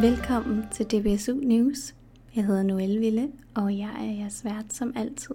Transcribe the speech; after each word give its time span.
Velkommen 0.00 0.64
til 0.70 0.86
DBSU 0.86 1.34
News. 1.34 1.94
Jeg 2.36 2.44
hedder 2.44 2.62
Noelle 2.62 3.00
Ville, 3.00 3.32
og 3.54 3.78
jeg 3.78 3.90
er 4.00 4.12
jeres 4.12 4.44
vært 4.44 4.74
som 4.74 4.92
altid. 4.96 5.34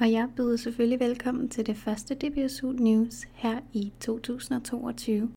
Og 0.00 0.12
jeg 0.12 0.28
byder 0.36 0.56
selvfølgelig 0.56 1.00
velkommen 1.00 1.48
til 1.48 1.66
det 1.66 1.76
første 1.76 2.14
DBSU 2.14 2.72
News 2.72 3.24
her 3.34 3.60
i 3.72 3.92
2022. 4.00 5.30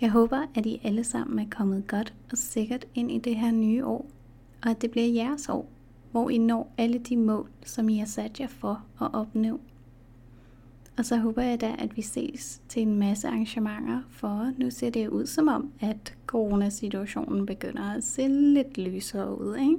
Jeg 0.00 0.10
håber, 0.10 0.46
at 0.54 0.66
I 0.66 0.80
alle 0.84 1.04
sammen 1.04 1.38
er 1.38 1.50
kommet 1.50 1.86
godt 1.86 2.14
og 2.32 2.38
sikkert 2.38 2.86
ind 2.94 3.10
i 3.10 3.18
det 3.18 3.36
her 3.36 3.50
nye 3.50 3.84
år, 3.84 4.06
og 4.62 4.70
at 4.70 4.82
det 4.82 4.90
bliver 4.90 5.06
jeres 5.06 5.48
år, 5.48 5.68
hvor 6.10 6.30
I 6.30 6.38
når 6.38 6.74
alle 6.78 6.98
de 6.98 7.16
mål, 7.16 7.50
som 7.64 7.88
I 7.88 7.98
har 7.98 8.06
sat 8.06 8.40
jer 8.40 8.48
for 8.48 8.84
at 9.00 9.08
opnå. 9.12 9.60
Og 11.00 11.06
så 11.06 11.16
håber 11.16 11.42
jeg 11.42 11.60
da, 11.60 11.74
at 11.78 11.96
vi 11.96 12.02
ses 12.02 12.62
til 12.68 12.82
en 12.82 12.98
masse 12.98 13.28
arrangementer, 13.28 14.00
for 14.10 14.52
nu 14.58 14.70
ser 14.70 14.90
det 14.90 15.08
ud 15.08 15.26
som 15.26 15.48
om, 15.48 15.70
at 15.80 16.14
coronasituationen 16.26 17.46
begynder 17.46 17.82
at 17.82 18.04
se 18.04 18.28
lidt 18.28 18.78
lysere 18.78 19.40
ud. 19.40 19.56
Ikke? 19.56 19.76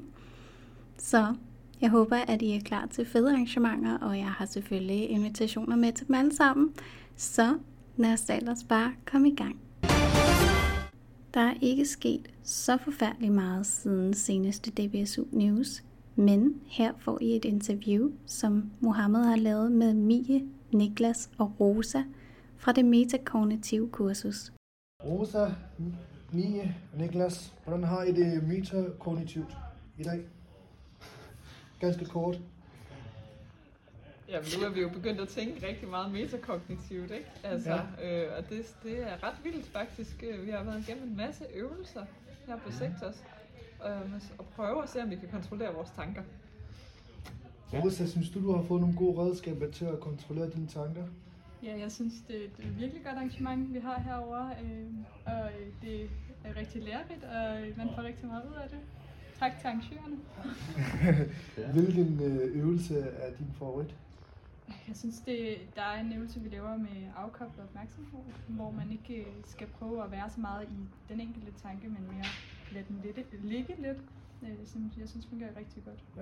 Så 0.97 1.33
jeg 1.81 1.89
håber, 1.89 2.15
at 2.15 2.41
I 2.41 2.51
er 2.51 2.61
klar 2.61 2.85
til 2.85 3.05
fede 3.05 3.31
arrangementer, 3.31 3.97
og 3.97 4.17
jeg 4.17 4.27
har 4.27 4.45
selvfølgelig 4.45 5.09
invitationer 5.09 5.75
med 5.75 5.93
til 5.93 6.07
dem 6.07 6.15
alle 6.15 6.35
sammen. 6.35 6.71
Så 7.15 7.57
lad 7.97 8.13
os 8.13 8.29
ellers 8.29 8.63
bare 8.63 8.91
komme 9.05 9.29
i 9.29 9.35
gang. 9.35 9.59
Der 11.33 11.41
er 11.41 11.53
ikke 11.61 11.85
sket 11.85 12.27
så 12.43 12.77
forfærdeligt 12.77 13.33
meget 13.33 13.65
siden 13.65 14.13
seneste 14.13 14.71
DBSU 14.71 15.23
News, 15.31 15.83
men 16.15 16.55
her 16.65 16.91
får 16.99 17.17
I 17.21 17.35
et 17.35 17.45
interview, 17.45 18.11
som 18.25 18.63
Mohammed 18.79 19.23
har 19.23 19.35
lavet 19.35 19.71
med 19.71 19.93
Mie, 19.93 20.41
Niklas 20.73 21.29
og 21.37 21.53
Rosa 21.59 22.03
fra 22.57 22.71
det 22.71 22.85
metakognitive 22.85 23.89
kursus. 23.89 24.51
Rosa, 25.03 25.47
Mie 26.31 26.75
og 26.93 26.99
Niklas, 26.99 27.53
hvordan 27.63 27.83
har 27.83 28.03
I 28.03 28.11
det 28.11 28.43
metakognitivt 28.43 29.57
i 29.97 30.03
dag? 30.03 30.25
Ganske 31.79 32.05
kort. 32.05 32.39
Ja, 34.29 34.39
men 34.39 34.49
nu 34.59 34.65
er 34.65 34.69
vi 34.69 34.81
jo 34.81 34.89
begyndt 34.89 35.21
at 35.21 35.27
tænke 35.27 35.67
rigtig 35.67 35.89
meget 35.89 36.11
metakognitivt, 36.11 37.11
ikke? 37.11 37.31
Altså, 37.43 37.79
ja. 37.99 38.25
øh, 38.25 38.37
og 38.37 38.49
det, 38.49 38.75
det 38.83 39.03
er 39.03 39.23
ret 39.23 39.35
vildt 39.43 39.67
faktisk. 39.67 40.23
Øh, 40.23 40.45
vi 40.45 40.51
har 40.51 40.63
været 40.63 40.87
igennem 40.87 41.09
en 41.09 41.17
masse 41.17 41.45
øvelser 41.53 42.05
her 42.47 42.57
på 42.57 42.71
Sektos, 42.71 43.23
øh, 43.85 44.21
og 44.37 44.45
prøver 44.45 44.81
at 44.81 44.89
se, 44.89 45.03
om 45.03 45.09
vi 45.09 45.15
kan 45.15 45.29
kontrollere 45.31 45.73
vores 45.73 45.89
tanker. 45.95 46.21
Rosa, 47.73 48.07
synes 48.07 48.29
du, 48.29 48.41
du 48.41 48.51
har 48.55 48.63
fået 48.63 48.81
nogle 48.81 48.95
gode 48.95 49.21
redskaber 49.21 49.71
til 49.71 49.85
at 49.85 49.99
kontrollere 49.99 50.49
dine 50.49 50.67
tanker? 50.67 51.03
Ja, 51.63 51.79
jeg 51.79 51.91
synes, 51.91 52.13
det, 52.27 52.35
det 52.57 52.65
er 52.65 52.69
et 52.69 52.79
virkelig 52.79 53.03
godt 53.03 53.15
arrangement, 53.15 53.73
vi 53.73 53.79
har 53.79 53.99
herovre, 53.99 54.49
øh, 54.63 54.87
og 55.25 55.49
det 55.81 56.09
er 56.43 56.55
rigtig 56.55 56.83
lærerigt, 56.83 57.23
og 57.23 57.77
man 57.77 57.89
får 57.95 58.03
rigtig 58.03 58.27
meget 58.27 58.43
ud 58.49 58.55
af 58.63 58.69
det. 58.69 58.79
Tak 59.39 59.51
til 59.59 59.67
arrangørerne. 59.67 60.17
Hvilken 61.73 62.23
øh, 62.23 62.57
øvelse 62.61 62.99
er 62.99 63.35
din 63.37 63.47
favorit? 63.59 63.95
Jeg 64.87 64.95
synes, 64.95 65.19
det, 65.19 65.57
der 65.75 65.81
er 65.81 65.99
en 65.99 66.13
øvelse, 66.13 66.39
vi 66.39 66.49
laver 66.49 66.77
med 66.77 66.97
afkoblet 67.15 67.63
opmærksomhed, 67.63 68.19
hvor 68.47 68.71
man 68.71 68.91
ikke 68.91 69.15
øh, 69.21 69.33
skal 69.45 69.67
prøve 69.67 70.03
at 70.03 70.11
være 70.11 70.29
så 70.29 70.39
meget 70.39 70.67
i 70.69 70.79
den 71.09 71.19
enkelte 71.19 71.51
tanke, 71.63 71.87
men 71.87 72.03
mere 72.11 72.25
lade 72.71 72.85
den 72.87 73.49
ligge 73.49 73.75
lidt, 73.79 73.97
øh, 74.43 74.65
som 74.65 74.91
jeg 74.99 75.09
synes 75.09 75.27
fungerer 75.27 75.57
rigtig 75.57 75.83
godt. 75.85 76.03
Ja. 76.17 76.21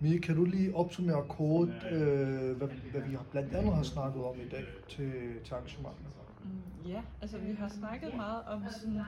Mie, 0.00 0.18
kan 0.20 0.36
du 0.36 0.44
lige 0.44 0.74
opsummere 0.76 1.24
kort, 1.28 1.68
øh, 1.92 2.56
hvad, 2.56 2.68
hvad 2.68 3.00
vi 3.00 3.14
har 3.14 3.24
blandt 3.30 3.54
andet 3.54 3.74
har 3.74 3.82
snakket 3.82 4.24
om 4.24 4.40
i 4.40 4.48
dag 4.48 4.64
til, 4.88 5.12
til 5.44 5.54
arrangementet? 5.54 6.06
Mm, 6.44 6.88
ja, 6.90 7.02
altså 7.22 7.38
vi 7.38 7.52
har 7.54 7.68
snakket 7.68 8.16
meget 8.16 8.42
om 8.44 8.62
sådan 8.68 9.00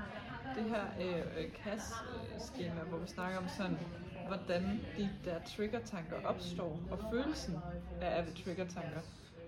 det 0.57 0.65
her 0.65 0.85
øh, 1.01 1.51
CAS-skema, 1.65 2.81
hvor 2.89 2.99
vi 2.99 3.07
snakker 3.07 3.39
om 3.39 3.49
sådan, 3.49 3.79
hvordan 4.27 4.63
de 4.97 5.11
der 5.25 5.39
trigger-tanker 5.57 6.17
opstår, 6.25 6.81
og 6.91 6.99
følelsen 7.13 7.55
af 8.01 8.19
at 8.21 8.25
trigger-tanker. 8.45 9.01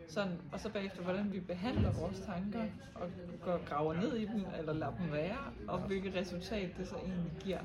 Sådan, 0.09 0.39
og 0.53 0.61
så 0.61 0.73
bagefter, 0.73 1.03
hvordan 1.03 1.33
vi 1.33 1.41
behandler 1.41 1.93
vores 1.93 2.21
tanker, 2.21 2.65
og 2.95 3.09
går 3.41 3.65
graver 3.65 3.95
ned 3.95 4.17
i 4.17 4.27
dem, 4.27 4.45
eller 4.59 4.73
lader 4.73 4.97
dem 4.97 5.13
være, 5.13 5.39
og 5.67 5.79
hvilket 5.87 6.15
resultat 6.15 6.77
det 6.77 6.89
så 6.89 6.97
egentlig 6.97 7.33
giver. 7.41 7.61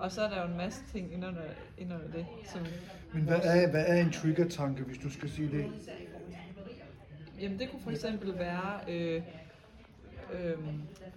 Og 0.00 0.12
så 0.12 0.22
er 0.22 0.28
der 0.28 0.42
jo 0.42 0.48
en 0.48 0.56
masse 0.56 0.82
ting 0.92 1.12
ind 1.12 1.26
under, 1.26 1.42
ind 1.78 1.92
under 1.92 2.08
det. 2.08 2.26
Som 2.44 2.60
Men 3.12 3.22
hvad 3.22 3.40
er, 3.44 3.70
hvad 3.70 3.84
er 3.86 4.00
en 4.00 4.12
trigger-tanke, 4.12 4.82
hvis 4.82 4.98
du 4.98 5.10
skal 5.10 5.30
sige 5.30 5.50
det? 5.50 5.66
Jamen 7.40 7.58
det 7.58 7.70
kunne 7.70 7.82
for 7.82 7.90
eksempel 7.90 8.38
være, 8.38 8.80
øh, 8.88 9.22
øh, 10.32 10.58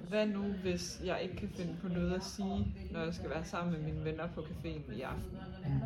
hvad 0.10 0.28
nu 0.28 0.42
hvis 0.42 1.02
jeg 1.06 1.20
ikke 1.22 1.36
kan 1.36 1.50
finde 1.50 1.76
på 1.82 1.88
noget 1.88 2.14
at 2.14 2.24
sige, 2.24 2.76
når 2.92 3.04
jeg 3.04 3.14
skal 3.14 3.30
være 3.30 3.46
sammen 3.46 3.74
med 3.74 3.82
mine 3.82 4.06
venner 4.06 4.28
på 4.36 4.42
caféen 4.42 4.94
i 4.94 5.02
aften. 5.02 5.38
Mm. 5.66 5.82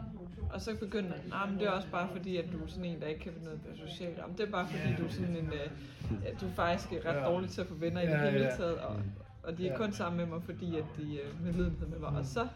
Og 0.53 0.61
så 0.61 0.75
begynder 0.75 1.09
man, 1.09 1.19
nah, 1.29 1.49
men 1.49 1.59
det 1.59 1.67
er 1.67 1.71
også 1.71 1.87
bare 1.91 2.09
fordi, 2.11 2.37
at 2.37 2.45
du 2.53 2.63
er 2.63 2.67
sådan 2.67 2.85
en, 2.85 3.01
der 3.01 3.07
ikke 3.07 3.21
kan 3.21 3.31
finde 3.33 3.45
noget 3.45 3.61
på 3.61 3.87
socialt. 3.87 4.19
Om 4.19 4.33
det 4.33 4.47
er 4.47 4.51
bare 4.51 4.67
fordi, 4.67 4.95
du 4.95 5.05
er 5.05 5.09
sådan 5.09 5.35
en, 5.35 5.47
øh, 5.53 6.27
at 6.27 6.41
du 6.41 6.49
faktisk 6.49 6.93
er 6.93 7.05
ret 7.05 7.25
dårlig 7.25 7.49
til 7.49 7.61
at 7.61 7.67
få 7.67 7.73
venner 7.73 8.01
i 8.01 8.07
det 8.07 8.31
hele 8.31 8.51
taget. 8.57 8.77
Og, 8.77 8.95
og 9.43 9.57
de 9.57 9.67
er 9.67 9.77
kun 9.77 9.91
sammen 9.91 10.17
med 10.17 10.25
mig, 10.25 10.43
fordi 10.43 10.77
at 10.77 10.85
de 10.97 11.21
er 11.21 11.25
med 11.43 11.53
lidenhed 11.53 11.87
med 11.87 11.99
mig. 11.99 12.09
Og 12.09 12.25
så 12.25 12.47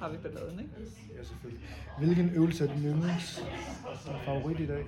har 0.00 0.08
vi 0.08 0.16
balladen, 0.16 0.58
ikke? 0.58 0.70
Ja, 1.18 1.24
selvfølgelig. 1.24 1.64
Hvilken 1.98 2.30
øvelse 2.34 2.68
er 2.68 2.74
din 2.74 2.84
yndlings 2.84 3.40
favorit 4.24 4.60
i 4.60 4.66
dag? 4.66 4.84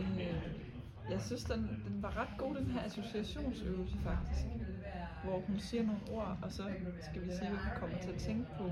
Øh, 0.00 0.26
jeg 1.10 1.20
synes, 1.20 1.44
den, 1.44 1.58
den 1.58 2.02
var 2.02 2.16
ret 2.20 2.38
god, 2.38 2.54
den 2.56 2.66
her 2.66 2.80
associationsøvelse 2.84 3.96
faktisk. 4.04 4.46
Hvor 5.24 5.42
hun 5.46 5.58
siger 5.58 5.82
nogle 5.82 6.00
ord, 6.10 6.38
og 6.42 6.52
så 6.52 6.62
skal 7.10 7.22
vi 7.22 7.28
sige, 7.30 7.48
hvad 7.48 7.58
vi 7.58 7.70
kommer 7.80 7.98
til 8.02 8.10
at 8.10 8.18
tænke 8.18 8.46
på. 8.58 8.70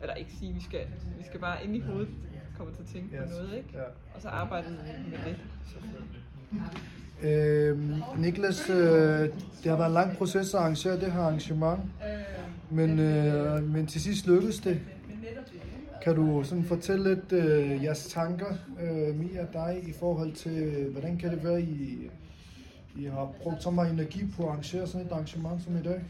Eller 0.00 0.14
ikke 0.14 0.32
sige, 0.32 0.54
vi 0.54 0.60
skal, 0.60 0.80
vi 1.18 1.24
skal 1.24 1.40
bare 1.40 1.64
ind 1.64 1.76
i 1.76 1.80
hovedet 1.80 2.08
komme 2.56 2.74
til 2.74 2.82
at 2.82 2.88
tænke 2.88 3.16
yes. 3.16 3.22
på 3.22 3.28
noget, 3.28 3.56
ikke? 3.56 3.78
Og 4.14 4.22
så 4.22 4.28
arbejde 4.28 4.70
med 5.10 5.18
det. 5.24 5.36
Øh, 7.22 7.78
Niklas, 8.18 8.70
øh, 8.70 8.76
det 9.62 9.70
har 9.70 9.76
været 9.76 9.86
en 9.86 9.94
lang 9.94 10.16
proces 10.16 10.54
at 10.54 10.60
arrangere 10.60 11.00
det 11.00 11.12
her 11.12 11.20
arrangement, 11.20 11.80
men, 12.70 12.98
øh, 12.98 13.62
men 13.62 13.86
til 13.86 14.00
sidst 14.00 14.26
lykkedes 14.26 14.58
det. 14.60 14.80
Kan 16.06 16.16
du 16.16 16.42
sådan 16.44 16.64
fortælle 16.64 17.14
lidt 17.14 17.32
øh, 17.32 17.84
jeres 17.84 18.06
tanker, 18.06 18.54
øh, 18.80 19.14
Mia 19.14 19.42
og 19.42 19.52
dig, 19.52 19.82
i 19.88 19.92
forhold 19.92 20.32
til, 20.32 20.88
hvordan 20.92 21.18
kan 21.18 21.30
det 21.30 21.44
være, 21.44 21.62
I, 21.62 22.10
I 22.96 23.04
har 23.04 23.32
brugt 23.42 23.62
så 23.62 23.70
meget 23.70 23.92
energi 23.92 24.24
på 24.36 24.42
at 24.42 24.48
arrangere 24.48 24.86
sådan 24.86 25.06
et 25.06 25.12
arrangement 25.12 25.62
som 25.62 25.76
i 25.76 25.82
dag? 25.82 26.00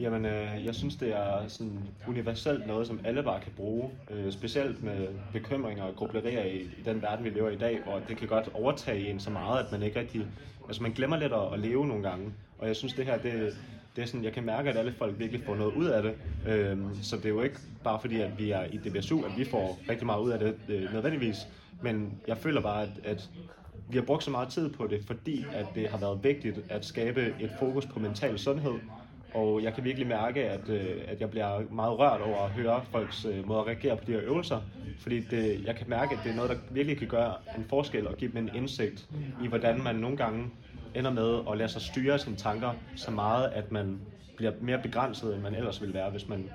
Jamen, 0.00 0.24
øh, 0.24 0.64
jeg 0.64 0.74
synes, 0.74 0.96
det 0.96 1.16
er 1.16 1.48
sådan 1.48 1.78
universelt 2.08 2.66
noget, 2.66 2.86
som 2.86 3.00
alle 3.04 3.22
bare 3.22 3.40
kan 3.40 3.52
bruge. 3.56 3.90
Øh, 4.10 4.32
specielt 4.32 4.84
med 4.84 5.08
bekymringer 5.32 5.84
og 5.84 5.96
grublerier 5.96 6.44
i, 6.44 6.56
i 6.56 6.82
den 6.84 7.02
verden, 7.02 7.24
vi 7.24 7.30
lever 7.30 7.48
i 7.48 7.54
i 7.54 7.58
dag, 7.58 7.80
hvor 7.84 8.00
det 8.08 8.16
kan 8.16 8.28
godt 8.28 8.50
overtage 8.54 9.10
en 9.10 9.20
så 9.20 9.30
meget, 9.30 9.64
at 9.64 9.72
man 9.72 9.82
ikke 9.82 10.00
rigtig... 10.00 10.26
Altså, 10.66 10.82
man 10.82 10.92
glemmer 10.92 11.16
lidt 11.16 11.32
at, 11.32 11.52
at 11.52 11.58
leve 11.58 11.86
nogle 11.86 12.08
gange. 12.08 12.32
Og 12.58 12.68
jeg 12.68 12.76
synes, 12.76 12.92
det 12.92 13.04
her, 13.04 13.18
det, 13.18 13.56
det 13.96 14.02
er 14.02 14.06
sådan, 14.06 14.24
jeg 14.24 14.32
kan 14.32 14.44
mærke, 14.44 14.70
at 14.70 14.76
alle 14.76 14.92
folk 14.92 15.18
virkelig 15.18 15.42
får 15.46 15.56
noget 15.56 15.74
ud 15.74 15.86
af 15.86 16.02
det. 16.02 16.14
Øhm, 16.46 17.02
så 17.02 17.16
det 17.16 17.24
er 17.24 17.28
jo 17.28 17.42
ikke 17.42 17.58
bare 17.84 18.00
fordi, 18.00 18.20
at 18.20 18.38
vi 18.38 18.50
er 18.50 18.64
i 18.64 18.76
DBSU, 18.76 19.22
at 19.24 19.38
vi 19.38 19.44
får 19.44 19.78
rigtig 19.88 20.06
meget 20.06 20.20
ud 20.20 20.30
af 20.30 20.38
det 20.38 20.56
øh, 20.68 20.92
nødvendigvis. 20.92 21.36
Men 21.82 22.12
jeg 22.28 22.38
føler 22.38 22.60
bare, 22.60 22.82
at, 22.82 22.90
at 23.04 23.30
vi 23.88 23.96
har 23.96 24.04
brugt 24.04 24.24
så 24.24 24.30
meget 24.30 24.48
tid 24.48 24.70
på 24.70 24.86
det, 24.86 25.04
fordi 25.06 25.44
at 25.52 25.66
det 25.74 25.88
har 25.88 25.98
været 25.98 26.24
vigtigt 26.24 26.60
at 26.68 26.84
skabe 26.84 27.34
et 27.40 27.50
fokus 27.58 27.86
på 27.86 27.98
mental 27.98 28.38
sundhed, 28.38 28.74
og 29.34 29.62
jeg 29.62 29.74
kan 29.74 29.84
virkelig 29.84 30.06
mærke, 30.06 30.44
at, 30.44 30.68
øh, 30.68 30.96
at 31.06 31.20
jeg 31.20 31.30
bliver 31.30 31.60
meget 31.70 31.98
rørt 31.98 32.20
over 32.20 32.44
at 32.44 32.50
høre 32.50 32.84
folks 32.90 33.24
øh, 33.24 33.48
måde 33.48 33.60
at 33.60 33.66
reagere 33.66 33.96
på 33.96 34.04
de 34.06 34.12
her 34.12 34.20
øvelser. 34.22 34.60
Fordi 34.98 35.20
det, 35.20 35.64
jeg 35.64 35.76
kan 35.76 35.88
mærke, 35.88 36.14
at 36.14 36.20
det 36.24 36.32
er 36.32 36.36
noget, 36.36 36.50
der 36.50 36.56
virkelig 36.70 36.98
kan 36.98 37.08
gøre 37.08 37.34
en 37.58 37.64
forskel 37.68 38.06
og 38.08 38.16
give 38.16 38.30
dem 38.32 38.38
en 38.38 38.50
indsigt 38.54 39.08
i, 39.42 39.46
hvordan 39.46 39.82
man 39.82 39.96
nogle 39.96 40.16
gange 40.16 40.50
ender 40.98 41.10
med 41.10 41.40
at 41.50 41.58
lade 41.58 41.68
sig 41.68 41.82
styre 41.82 42.18
sine 42.18 42.36
tanker 42.36 42.70
så 42.96 43.10
meget, 43.10 43.48
at 43.48 43.72
man 43.72 44.00
bliver 44.36 44.52
mere 44.60 44.78
begrænset, 44.82 45.34
end 45.34 45.42
man 45.42 45.54
ellers 45.54 45.80
ville 45.80 45.94
være, 45.94 46.10
hvis 46.10 46.28
man 46.28 46.50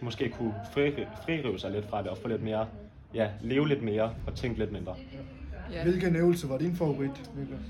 måske 0.00 0.28
kunne 0.28 0.54
fri, 0.72 0.92
fririve 1.24 1.58
sig 1.58 1.70
lidt 1.70 1.88
fra 1.90 2.02
det 2.02 2.08
og 2.08 2.18
få 2.18 2.28
lidt 2.28 2.42
mere, 2.42 2.66
ja, 3.14 3.28
leve 3.40 3.68
lidt 3.68 3.82
mere 3.82 4.14
og 4.26 4.34
tænke 4.34 4.58
lidt 4.58 4.72
mindre. 4.72 4.94
Ja. 5.72 5.82
Hvilken 5.82 6.16
øvelse 6.16 6.48
var 6.48 6.58
din 6.58 6.76
favorit, 6.76 7.30
Niklas? 7.36 7.60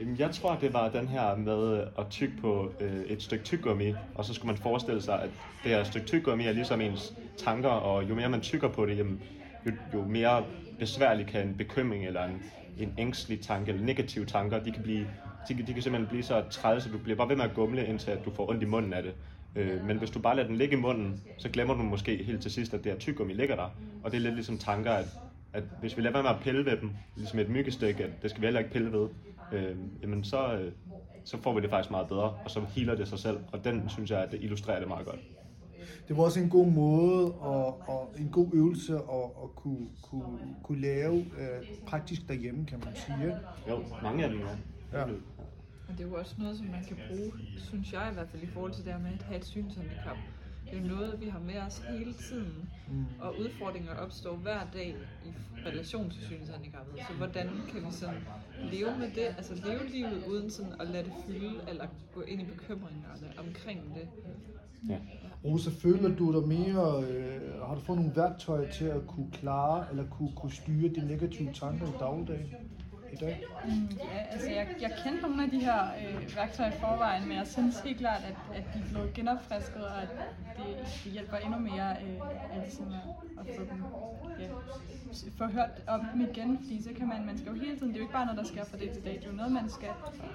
Øh, 0.00 0.20
jeg 0.20 0.30
tror, 0.30 0.58
det 0.60 0.72
var 0.72 0.88
den 0.88 1.08
her 1.08 1.36
med 1.36 1.84
at 1.98 2.06
tykke 2.10 2.34
på 2.40 2.72
øh, 2.80 3.00
et 3.06 3.22
stykke 3.22 3.44
tyggegummi, 3.44 3.94
og 4.14 4.24
så 4.24 4.34
skulle 4.34 4.46
man 4.46 4.56
forestille 4.56 5.02
sig, 5.02 5.22
at 5.22 5.30
det 5.62 5.70
her 5.70 5.84
stykke 5.84 6.06
tyggegummi 6.06 6.46
er 6.46 6.52
ligesom 6.52 6.80
ens 6.80 7.14
tanker, 7.38 7.68
og 7.68 8.08
jo 8.08 8.14
mere 8.14 8.28
man 8.28 8.40
tykker 8.40 8.68
på 8.68 8.86
det, 8.86 8.98
jamen, 8.98 9.22
jo, 9.66 9.72
jo 9.94 10.04
mere 10.04 10.44
besværlig 10.78 11.26
kan 11.26 11.48
en 11.48 11.54
bekymring 11.54 12.06
eller 12.06 12.24
en, 12.24 12.42
en 12.78 12.94
ængstelig 12.98 13.40
tanke 13.40 13.72
eller 13.72 13.86
negative 13.86 14.24
tanker, 14.24 14.58
de 14.58 14.72
kan 14.72 14.82
blive 14.82 15.06
de, 15.48 15.54
de 15.54 15.72
kan 15.72 15.82
simpelthen 15.82 16.06
blive 16.06 16.22
så 16.22 16.42
træls, 16.50 16.86
at 16.86 16.92
du 16.92 16.98
bliver 16.98 17.16
bare 17.16 17.28
ved 17.28 17.36
med 17.36 17.44
at 17.44 17.54
gumle, 17.54 17.86
indtil 17.86 18.10
at 18.10 18.24
du 18.24 18.30
får 18.30 18.50
ondt 18.50 18.62
i 18.62 18.66
munden 18.66 18.92
af 18.92 19.02
det. 19.02 19.14
Øh, 19.56 19.84
men 19.84 19.98
hvis 19.98 20.10
du 20.10 20.18
bare 20.18 20.36
lader 20.36 20.48
den 20.48 20.56
ligge 20.56 20.76
i 20.76 20.80
munden, 20.80 21.20
så 21.38 21.48
glemmer 21.48 21.74
du 21.74 21.82
måske 21.82 22.24
helt 22.24 22.42
til 22.42 22.50
sidst, 22.50 22.74
at 22.74 22.84
det 22.84 22.92
her 22.92 22.98
tyggegummi 22.98 23.32
ligger 23.32 23.56
der. 23.56 23.74
Og 24.02 24.10
det 24.10 24.16
er 24.16 24.20
lidt 24.20 24.34
ligesom 24.34 24.58
tanker, 24.58 24.90
at 24.90 25.06
at 25.52 25.62
hvis 25.80 25.96
vi 25.96 26.02
lader 26.02 26.12
være 26.12 26.22
med 26.22 26.30
at 26.30 26.40
pille 26.42 26.64
ved 26.64 26.76
dem, 26.76 26.90
ligesom 27.16 27.38
et 27.38 27.48
myggestik, 27.48 28.00
at 28.00 28.10
det 28.22 28.30
skal 28.30 28.40
vi 28.40 28.46
heller 28.46 28.60
ikke 28.60 28.72
pille 28.72 28.92
ved, 28.92 29.08
øh, 29.52 29.76
jamen 30.02 30.24
så, 30.24 30.54
øh, 30.54 30.72
så 31.24 31.36
får 31.42 31.54
vi 31.54 31.60
det 31.60 31.70
faktisk 31.70 31.90
meget 31.90 32.08
bedre, 32.08 32.34
og 32.44 32.50
så 32.50 32.60
healer 32.76 32.94
det 32.94 33.08
sig 33.08 33.18
selv, 33.18 33.38
og 33.52 33.64
den 33.64 33.88
synes 33.88 34.10
jeg, 34.10 34.22
at 34.22 34.30
det 34.30 34.42
illustrerer 34.42 34.78
det 34.78 34.88
meget 34.88 35.06
godt. 35.06 35.20
det 36.08 36.16
var 36.16 36.22
også 36.22 36.40
en 36.40 36.48
god 36.48 36.66
måde 36.66 37.32
og, 37.32 37.88
og 37.88 38.14
en 38.18 38.28
god 38.28 38.48
øvelse 38.52 38.94
at, 38.94 39.24
at 39.42 39.54
kunne, 39.56 39.86
kunne, 40.02 40.38
kunne 40.62 40.80
lave 40.80 41.16
øh, 41.16 41.66
praktisk 41.86 42.28
derhjemme, 42.28 42.66
kan 42.66 42.82
man 42.84 42.96
sige. 42.96 43.36
Jo, 43.68 43.84
mange 44.02 44.24
af 44.24 44.30
dem 44.30 44.40
er. 44.40 44.56
Ja. 44.92 45.02
Og 45.88 45.98
det 45.98 46.00
er 46.04 46.08
jo 46.08 46.14
også 46.14 46.34
noget, 46.38 46.56
som 46.56 46.66
man 46.66 46.84
kan 46.88 46.96
bruge, 47.08 47.32
synes 47.58 47.92
jeg 47.92 48.08
i 48.10 48.14
hvert 48.14 48.28
fald, 48.28 48.42
i 48.42 48.46
forhold 48.46 48.72
til 48.72 48.84
det 48.84 48.92
her 48.92 49.00
med 49.00 49.10
at 49.10 49.22
have 49.22 49.38
et 49.38 49.44
synshandicap. 49.44 50.16
Det 50.70 50.78
er 50.78 50.82
jo 50.82 50.88
noget, 50.88 51.20
vi 51.20 51.28
har 51.28 51.38
med 51.38 51.58
os 51.58 51.82
hele 51.90 52.12
tiden, 52.12 52.68
Mm. 52.92 53.04
og 53.20 53.34
udfordringer 53.40 53.94
opstår 53.94 54.36
hver 54.36 54.60
dag 54.74 54.96
i 55.26 55.30
relation 55.66 56.10
til 56.10 56.22
synshandicappet. 56.22 56.94
Så 57.08 57.14
hvordan 57.14 57.48
kan 57.72 57.80
vi 57.86 57.90
sådan 57.90 58.20
leve 58.72 58.98
med 58.98 59.10
det, 59.14 59.26
altså 59.36 59.54
leve 59.54 59.88
livet 59.88 60.24
uden 60.28 60.50
sådan 60.50 60.72
at 60.80 60.86
lade 60.88 61.04
det 61.04 61.12
fylde, 61.26 61.50
eller 61.68 61.86
gå 62.14 62.20
ind 62.20 62.40
i 62.40 62.44
bekymringerne 62.44 63.26
omkring 63.38 63.80
det? 63.94 64.08
Ja. 64.88 64.98
Rosa, 65.44 65.70
føler 65.70 66.16
du 66.16 66.40
dig 66.40 66.48
mere, 66.48 67.04
øh, 67.04 67.62
har 67.66 67.74
du 67.74 67.80
fået 67.80 67.98
nogle 67.98 68.16
værktøjer 68.16 68.70
til 68.70 68.84
at 68.84 69.06
kunne 69.06 69.30
klare, 69.32 69.86
eller 69.90 70.04
kunne, 70.10 70.32
kunne 70.36 70.52
styre 70.52 70.88
de 70.94 71.06
negative 71.08 71.52
tanker 71.52 71.86
i 71.86 71.90
dagligdagen 72.00 72.46
i 73.12 73.16
dag? 73.16 73.42
Mm, 73.64 73.88
ja, 73.98 74.18
altså 74.32 74.50
jeg, 74.50 74.66
jeg 74.80 74.92
kendte 75.04 75.22
nogle 75.22 75.44
af 75.44 75.50
de 75.50 75.58
her 75.60 75.82
øh, 75.82 76.36
værktøjer 76.36 76.70
i 76.70 76.74
forvejen, 76.80 77.28
men 77.28 77.36
jeg 77.36 77.46
synes 77.46 77.80
helt 77.80 77.98
klart, 77.98 78.22
at, 78.30 78.56
at 78.56 78.64
de 78.74 78.78
er 78.78 78.88
blevet 78.90 79.14
genopfrisket, 79.14 79.84
og 79.84 80.02
at 80.02 80.08
det, 80.56 80.64
det 81.04 81.12
hjælper 81.12 81.36
endnu 81.36 81.58
mere 81.58 81.90
øh, 81.90 82.20
at, 82.54 82.58
ligesom 82.62 82.86
at, 82.86 83.46
at 83.48 83.56
få 83.56 83.62
dem 83.70 83.84
ja, 84.40 84.46
få 85.38 85.46
hørt 85.46 85.70
om 85.86 86.00
dem 86.12 86.20
igen, 86.20 86.58
fordi 86.62 86.82
så 86.82 86.88
kan 86.98 87.08
man, 87.08 87.26
man 87.26 87.38
skal 87.38 87.52
jo 87.52 87.58
hele 87.58 87.76
tiden, 87.78 87.88
det 87.88 87.94
er 87.94 87.98
jo 88.00 88.02
ikke 88.04 88.12
bare 88.12 88.26
noget, 88.26 88.38
der 88.38 88.44
sker 88.44 88.64
fra 88.64 88.76
dag 88.78 88.90
til 88.94 89.04
dag, 89.04 89.12
det 89.14 89.24
er 89.24 89.30
jo 89.30 89.36
noget, 89.36 89.52
man 89.52 89.68
skal 89.70 89.88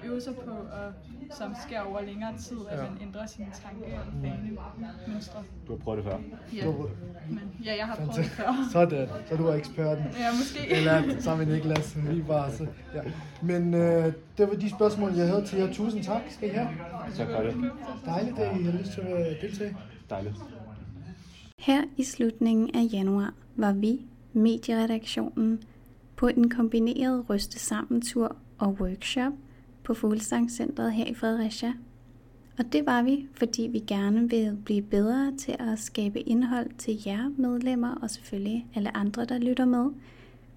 øve 0.04 0.20
sig 0.20 0.34
på, 0.36 0.50
og 0.50 0.92
som 1.30 1.54
sker 1.66 1.80
over 1.80 2.00
længere 2.00 2.36
tid, 2.38 2.56
at 2.70 2.78
Ja. 2.78 2.82
man 2.82 2.98
ændrer 3.02 3.26
sine 3.26 3.48
tanke- 3.54 3.84
og 3.98 4.22
vanemønstre. 4.22 5.42
Du 5.66 5.72
har 5.72 5.78
prøvet 5.78 6.04
det 6.04 6.12
før. 6.12 6.18
Ja, 6.56 6.64
Du- 6.66 6.88
men, 7.30 7.52
ja, 7.64 7.76
jeg 7.78 7.86
har 7.86 7.96
prøvet 7.96 8.14
det 8.16 8.24
før. 8.24 8.52
Sådan, 8.72 9.08
så 9.28 9.36
du 9.36 9.46
er 9.46 9.54
eksperten. 9.54 10.04
Ja, 10.04 10.28
måske. 10.32 10.70
Eller 10.72 11.20
sammen 11.20 11.48
med 11.48 11.54
Niklas, 11.56 11.96
vi 12.10 12.22
bare 12.22 12.52
så, 12.52 12.65
ja. 12.94 13.00
Men 13.42 13.74
øh, 13.74 14.12
det 14.38 14.48
var 14.48 14.54
de 14.54 14.70
spørgsmål, 14.70 15.12
jeg 15.12 15.28
havde 15.28 15.44
til 15.44 15.58
jer. 15.58 15.72
Tusind 15.72 16.02
tak 16.02 16.22
skal 16.30 16.48
I 16.48 16.52
have. 16.52 16.68
Tak 17.14 17.28
for 17.30 17.42
det. 17.42 17.70
Dejligt, 18.04 18.38
at 18.38 18.60
I 18.60 18.62
har 18.62 18.72
lyst 18.72 18.92
til 18.92 19.00
at 19.00 19.36
deltage. 19.42 19.76
Dejligt. 20.10 20.34
Her 21.58 21.82
i 21.96 22.04
slutningen 22.04 22.70
af 22.74 22.92
januar 22.92 23.34
var 23.56 23.72
vi, 23.72 24.00
medieredaktionen, 24.32 25.62
på 26.16 26.26
en 26.26 26.50
kombineret 26.50 27.30
ryste 27.30 27.58
sammen 27.58 28.00
tur 28.02 28.36
og 28.58 28.76
workshop 28.80 29.32
på 29.84 29.94
Fuglsangcentret 29.94 30.92
her 30.92 31.04
i 31.04 31.14
Fredericia. 31.14 31.72
Og 32.58 32.72
det 32.72 32.86
var 32.86 33.02
vi, 33.02 33.26
fordi 33.34 33.62
vi 33.62 33.78
gerne 33.78 34.30
vil 34.30 34.58
blive 34.64 34.82
bedre 34.82 35.32
til 35.38 35.56
at 35.58 35.78
skabe 35.78 36.20
indhold 36.20 36.70
til 36.78 37.02
jer 37.06 37.30
medlemmer 37.36 37.94
og 37.94 38.10
selvfølgelig 38.10 38.66
alle 38.74 38.96
andre, 38.96 39.24
der 39.24 39.38
lytter 39.38 39.64
med. 39.64 39.90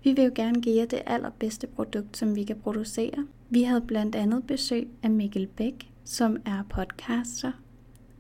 Vi 0.04 0.14
vil 0.14 0.24
jo 0.24 0.32
gerne 0.36 0.62
give 0.62 0.76
jer 0.76 0.86
det 0.86 1.02
allerbedste 1.06 1.68
produkt, 1.68 2.18
som 2.18 2.36
vi 2.36 2.44
kan 2.44 2.60
producere. 2.60 3.28
Vi 3.50 3.64
havde 3.64 3.82
blandt 3.82 4.16
andet 4.16 4.48
besøg 4.48 4.88
af 5.04 5.10
Mikkel 5.10 5.48
Bæk, 5.48 5.92
som 6.04 6.38
er 6.46 6.64
podcaster 6.70 7.52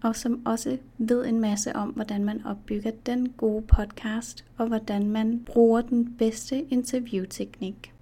og 0.04 0.16
som 0.16 0.42
også 0.46 0.78
ved 0.98 1.26
en 1.26 1.40
masse 1.40 1.76
om, 1.76 1.90
hvordan 1.90 2.26
man 2.26 2.46
opbygger 2.46 2.92
den 3.06 3.30
gode 3.30 3.62
podcast, 3.62 4.46
og 4.58 4.68
hvordan 4.68 5.10
man 5.10 5.44
bruger 5.46 5.82
den 5.82 6.14
bedste 6.18 6.62
interviewteknik. 6.62 7.94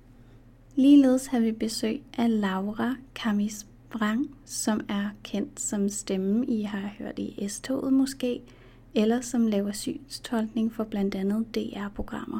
Ligeledes 0.75 1.27
har 1.27 1.39
vi 1.39 1.51
besøg 1.51 2.03
af 2.17 2.41
Laura 2.41 2.95
Kamis 3.15 3.67
Brang, 3.89 4.35
som 4.45 4.81
er 4.89 5.09
kendt 5.23 5.59
som 5.59 5.89
stemmen, 5.89 6.49
I 6.49 6.61
har 6.61 6.91
hørt 6.99 7.19
i 7.19 7.47
S-toget 7.47 7.93
måske, 7.93 8.41
eller 8.95 9.21
som 9.21 9.47
laver 9.47 9.71
synstolkning 9.71 10.73
for 10.73 10.83
blandt 10.83 11.15
andet 11.15 11.55
DR-programmer. 11.55 12.39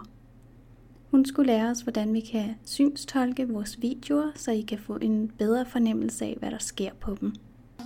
Hun 1.17 1.25
skulle 1.25 1.53
lære 1.53 1.69
os, 1.69 1.81
hvordan 1.81 2.13
vi 2.13 2.19
kan 2.19 2.55
synstolke 2.65 3.49
vores 3.49 3.81
videoer, 3.81 4.31
så 4.35 4.51
I 4.51 4.61
kan 4.61 4.79
få 4.79 4.95
en 4.95 5.29
bedre 5.29 5.65
fornemmelse 5.65 6.25
af, 6.25 6.35
hvad 6.39 6.51
der 6.51 6.57
sker 6.57 6.93
på 6.93 7.15
dem. 7.21 7.33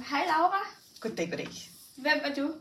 Hej 0.10 0.24
Laura. 0.26 0.58
Goddag, 1.00 1.30
goddag. 1.30 1.48
Hvem 1.98 2.20
er 2.24 2.36
du? 2.36 2.52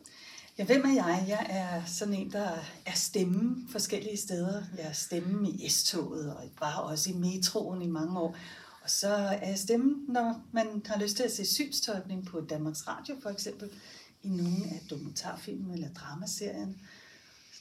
Ja, 0.58 0.64
hvem 0.64 0.84
er 0.84 0.94
jeg? 0.94 1.25
Jeg 1.28 1.46
er 1.49 1.84
sådan 1.87 2.14
en, 2.14 2.32
der 2.32 2.49
er 2.87 2.94
stemme 2.94 3.69
forskellige 3.69 4.17
steder. 4.17 4.62
Jeg 4.78 4.87
er 4.87 4.93
stemme 4.93 5.50
i 5.50 5.69
S-toget, 5.69 6.34
og 6.34 6.44
var 6.61 6.76
også 6.76 7.11
i 7.11 7.12
metroen 7.12 7.82
i 7.82 7.88
mange 7.88 8.19
år. 8.19 8.37
Og 8.82 8.90
så 8.90 9.08
er 9.08 9.49
jeg 9.49 9.58
stemme, 9.58 9.94
når 10.08 10.43
man 10.52 10.82
har 10.87 11.02
lyst 11.02 11.16
til 11.16 11.23
at 11.23 11.32
se 11.32 11.46
synstolkning 11.46 12.26
på 12.26 12.40
Danmarks 12.40 12.88
Radio 12.88 13.16
for 13.23 13.31
eksempel, 13.31 13.70
i 14.23 14.28
nogle 14.28 14.64
af 14.70 14.81
dokumentarfilmen 14.90 15.75
eller 15.75 15.88
dramaserien. 15.88 16.76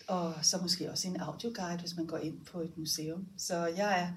Og 0.10 0.34
så 0.42 0.58
måske 0.58 0.92
også 0.92 1.08
en 1.08 1.20
audioguide, 1.20 1.80
hvis 1.80 1.96
man 1.96 2.06
går 2.06 2.18
ind 2.18 2.46
på 2.46 2.62
et 2.62 2.78
museum. 2.78 3.28
Så 3.38 3.66
jeg 3.66 4.02
er 4.02 4.10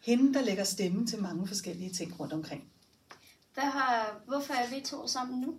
hende, 0.00 0.34
der 0.34 0.42
lægger 0.42 0.64
stemme 0.64 1.06
til 1.06 1.22
mange 1.22 1.48
forskellige 1.48 1.92
ting 1.92 2.20
rundt 2.20 2.32
omkring. 2.32 2.64
Hvad 3.54 3.64
har, 3.64 4.20
hvorfor 4.26 4.54
er 4.54 4.68
vi 4.74 4.80
to 4.80 5.06
sammen 5.06 5.40
nu? 5.40 5.54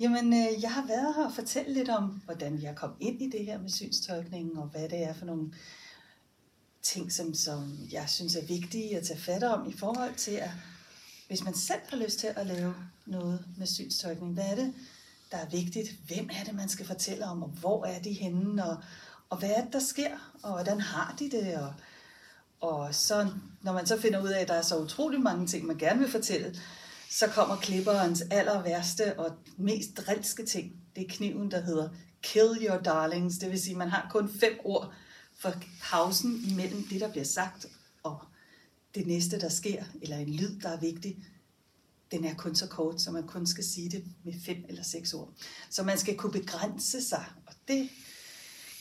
Jamen, 0.00 0.32
øh, 0.32 0.62
jeg 0.62 0.72
har 0.72 0.86
været 0.86 1.14
her 1.14 1.26
og 1.26 1.34
fortælle 1.34 1.74
lidt 1.74 1.88
om, 1.88 2.22
hvordan 2.24 2.62
jeg 2.62 2.76
kom 2.76 2.90
ind 3.00 3.22
i 3.22 3.30
det 3.30 3.46
her 3.46 3.58
med 3.58 3.70
synstolkningen, 3.70 4.58
og 4.58 4.66
hvad 4.66 4.88
det 4.88 5.02
er 5.02 5.14
for 5.14 5.26
nogle 5.26 5.52
ting, 6.82 7.12
som, 7.12 7.34
som 7.34 7.78
jeg 7.92 8.08
synes 8.08 8.36
er 8.36 8.46
vigtige 8.46 8.96
at 8.96 9.06
tage 9.06 9.20
fat 9.20 9.42
om 9.42 9.68
i 9.68 9.72
forhold 9.72 10.14
til, 10.14 10.32
at 10.32 10.50
hvis 11.28 11.44
man 11.44 11.54
selv 11.54 11.80
har 11.88 11.96
lyst 11.96 12.18
til 12.18 12.26
at 12.36 12.46
lave 12.46 12.74
noget 13.06 13.44
med 13.58 13.66
synstolkning, 13.66 14.34
hvad 14.34 14.44
er 14.44 14.54
det, 14.54 14.74
der 15.30 15.36
er 15.36 15.48
vigtigt? 15.48 15.90
Hvem 16.06 16.30
er 16.40 16.44
det, 16.44 16.54
man 16.54 16.68
skal 16.68 16.86
fortælle 16.86 17.24
om, 17.24 17.42
og 17.42 17.48
hvor 17.48 17.84
er 17.84 18.02
de 18.02 18.12
henne, 18.12 18.64
og, 18.64 18.76
og 19.30 19.38
hvad 19.38 19.50
er 19.50 19.64
det, 19.64 19.72
der 19.72 19.80
sker, 19.80 20.38
og 20.42 20.52
hvordan 20.52 20.80
har 20.80 21.14
de 21.18 21.30
det, 21.30 21.56
og, 21.56 21.74
og 22.60 22.94
så, 22.94 23.28
når 23.62 23.72
man 23.72 23.86
så 23.86 24.00
finder 24.00 24.22
ud 24.22 24.28
af, 24.28 24.40
at 24.40 24.48
der 24.48 24.54
er 24.54 24.62
så 24.62 24.78
utrolig 24.78 25.20
mange 25.20 25.46
ting, 25.46 25.66
man 25.66 25.78
gerne 25.78 25.98
vil 26.00 26.10
fortælle, 26.10 26.56
så 27.10 27.26
kommer 27.26 27.56
klipperens 27.56 28.22
aller 28.30 28.62
værste 28.62 29.18
og 29.18 29.36
mest 29.56 29.96
drilske 29.96 30.46
ting. 30.46 30.76
Det 30.96 31.04
er 31.04 31.08
kniven, 31.08 31.50
der 31.50 31.60
hedder 31.60 31.88
Kill 32.22 32.66
Your 32.68 32.78
Darlings. 32.78 33.38
Det 33.38 33.50
vil 33.50 33.60
sige, 33.60 33.72
at 33.72 33.78
man 33.78 33.88
har 33.88 34.08
kun 34.10 34.32
fem 34.40 34.58
ord 34.64 34.92
for 35.38 35.54
pausen 35.82 36.44
imellem 36.50 36.86
det, 36.88 37.00
der 37.00 37.10
bliver 37.10 37.24
sagt, 37.24 37.66
og 38.02 38.18
det 38.94 39.06
næste, 39.06 39.40
der 39.40 39.48
sker, 39.48 39.84
eller 40.02 40.16
en 40.16 40.34
lyd, 40.34 40.60
der 40.60 40.68
er 40.68 40.80
vigtig. 40.80 41.18
Den 42.10 42.24
er 42.24 42.34
kun 42.34 42.54
så 42.54 42.66
kort, 42.66 43.00
så 43.00 43.10
man 43.10 43.26
kun 43.26 43.46
skal 43.46 43.64
sige 43.64 43.90
det 43.90 44.04
med 44.24 44.32
fem 44.46 44.64
eller 44.68 44.82
seks 44.82 45.14
ord. 45.14 45.28
Så 45.70 45.82
man 45.82 45.98
skal 45.98 46.16
kunne 46.16 46.32
begrænse 46.32 47.02
sig, 47.02 47.24
og 47.46 47.54
det 47.68 47.88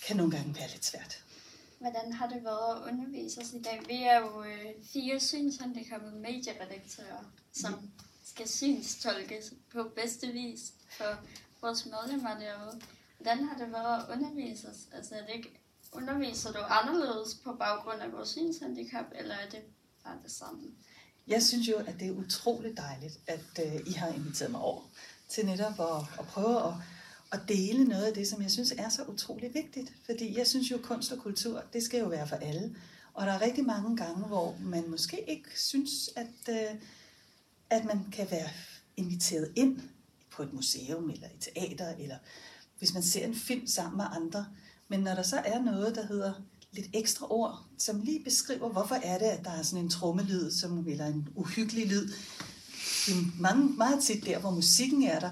kan 0.07 0.17
nogle 0.17 0.31
gange 0.31 0.55
være 0.55 0.69
lidt 0.69 0.85
svært. 0.85 1.23
Hvordan 1.79 2.13
har 2.13 2.27
det 2.27 2.43
været 2.43 2.75
at 2.75 2.91
undervise 2.91 3.41
os 3.41 3.53
i 3.53 3.61
dag? 3.61 3.81
Vi 3.87 4.03
er 4.03 4.19
jo 4.19 4.43
øh, 4.43 4.83
fire 4.93 5.19
synshandicappede 5.19 6.15
medieredaktører, 6.15 7.31
som 7.53 7.91
skal 8.25 8.49
synstolkes 8.49 9.53
på 9.71 9.83
bedste 9.95 10.27
vis 10.27 10.73
for 10.89 11.19
vores 11.61 11.85
medlemmer 11.85 12.39
derude. 12.39 12.81
Hvordan 13.17 13.43
har 13.43 13.57
det 13.57 13.71
været 13.71 14.03
at 14.03 14.15
undervise 14.15 14.67
os? 14.67 14.77
Altså, 14.93 15.15
er 15.15 15.25
det 15.25 15.35
ikke, 15.35 15.59
underviser 15.91 16.51
du 16.51 16.59
anderledes 16.59 17.35
på 17.43 17.53
baggrund 17.53 18.01
af 18.01 18.11
vores 18.11 18.29
synshandicap, 18.29 19.05
eller 19.15 19.35
er 19.35 19.49
det 19.49 19.61
bare 20.03 20.17
det 20.23 20.31
samme? 20.31 20.61
Jeg 21.27 21.43
synes 21.43 21.67
jo, 21.67 21.75
at 21.77 21.99
det 21.99 22.07
er 22.07 22.11
utroligt 22.11 22.77
dejligt, 22.77 23.19
at 23.27 23.65
øh, 23.65 23.87
I 23.87 23.91
har 23.91 24.07
inviteret 24.07 24.51
mig 24.51 24.61
over 24.61 24.81
til 25.29 25.45
netop 25.45 25.79
at, 25.79 26.19
at 26.19 26.25
prøve 26.25 26.67
at, 26.67 26.73
at 27.31 27.39
dele 27.48 27.83
noget 27.83 28.03
af 28.03 28.13
det, 28.13 28.27
som 28.27 28.41
jeg 28.41 28.51
synes 28.51 28.74
er 28.77 28.89
så 28.89 29.03
utrolig 29.03 29.53
vigtigt. 29.53 29.93
Fordi 30.05 30.38
jeg 30.38 30.48
synes 30.48 30.71
jo, 30.71 30.75
at 30.75 30.81
kunst 30.81 31.12
og 31.12 31.17
kultur, 31.17 31.63
det 31.74 31.83
skal 31.83 32.00
jo 32.00 32.07
være 32.07 32.27
for 32.27 32.36
alle. 32.36 32.75
Og 33.13 33.25
der 33.25 33.33
er 33.33 33.41
rigtig 33.41 33.65
mange 33.65 33.98
gange, 33.98 34.25
hvor 34.25 34.57
man 34.62 34.89
måske 34.89 35.29
ikke 35.29 35.50
synes, 35.55 36.09
at, 36.15 36.50
øh, 36.50 36.79
at 37.69 37.86
man 37.86 38.05
kan 38.12 38.27
være 38.31 38.50
inviteret 38.98 39.51
ind 39.55 39.79
på 40.31 40.43
et 40.43 40.53
museum 40.53 41.09
eller 41.09 41.27
et 41.27 41.39
teater, 41.55 41.95
eller 41.95 42.17
hvis 42.77 42.93
man 42.93 43.03
ser 43.03 43.25
en 43.25 43.36
film 43.36 43.67
sammen 43.67 43.98
med 43.98 44.05
andre. 44.12 44.45
Men 44.88 45.00
når 45.00 45.15
der 45.15 45.24
så 45.24 45.38
er 45.38 45.62
noget, 45.62 45.95
der 45.95 46.05
hedder 46.05 46.33
lidt 46.71 46.88
ekstra 46.93 47.31
ord, 47.31 47.65
som 47.77 48.01
lige 48.01 48.24
beskriver, 48.24 48.69
hvorfor 48.69 48.95
er 48.95 49.17
det, 49.17 49.25
at 49.25 49.45
der 49.45 49.51
er 49.51 49.62
sådan 49.62 49.86
en 49.86 49.89
trommelyd, 49.89 50.51
som, 50.51 50.88
eller 50.88 51.05
en 51.05 51.29
uhyggelig 51.36 51.88
lyd. 51.88 52.07
Det 53.05 53.13
er 53.15 53.41
mange, 53.41 53.74
meget 53.74 54.03
tit 54.03 54.25
der, 54.25 54.39
hvor 54.39 54.51
musikken 54.51 55.03
er 55.03 55.19
der, 55.19 55.29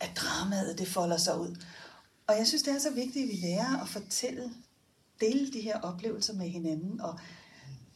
at 0.00 0.10
dramaet 0.16 0.78
det 0.78 0.88
folder 0.88 1.16
sig 1.16 1.40
ud. 1.40 1.56
Og 2.26 2.38
jeg 2.38 2.46
synes, 2.46 2.62
det 2.62 2.74
er 2.74 2.78
så 2.78 2.90
vigtigt, 2.90 3.22
at 3.22 3.28
vi 3.28 3.46
lærer 3.46 3.82
at 3.82 3.88
fortælle, 3.88 4.50
dele 5.20 5.52
de 5.52 5.60
her 5.60 5.80
oplevelser 5.80 6.34
med 6.34 6.48
hinanden, 6.48 7.00
og 7.00 7.18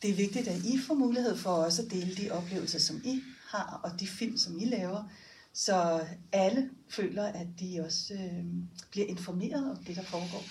det 0.03 0.11
er 0.11 0.15
vigtigt, 0.15 0.49
at 0.49 0.65
I 0.65 0.79
får 0.87 0.95
mulighed 0.95 1.37
for 1.37 1.51
også 1.51 1.83
at 1.83 1.91
dele 1.91 2.15
de 2.15 2.31
oplevelser, 2.31 2.79
som 2.79 3.01
I 3.05 3.23
har, 3.49 3.81
og 3.85 4.01
de 4.01 4.07
film, 4.07 4.37
som 4.37 4.59
I 4.59 4.65
laver, 4.65 5.05
så 5.53 6.07
alle 6.33 6.71
føler, 6.89 7.25
at 7.25 7.47
de 7.61 7.83
også 7.85 8.15
øh, 8.15 8.45
bliver 8.91 9.07
informeret 9.07 9.71
om 9.71 9.85
det, 9.85 9.97
der 9.97 10.03
foregår. 10.03 10.45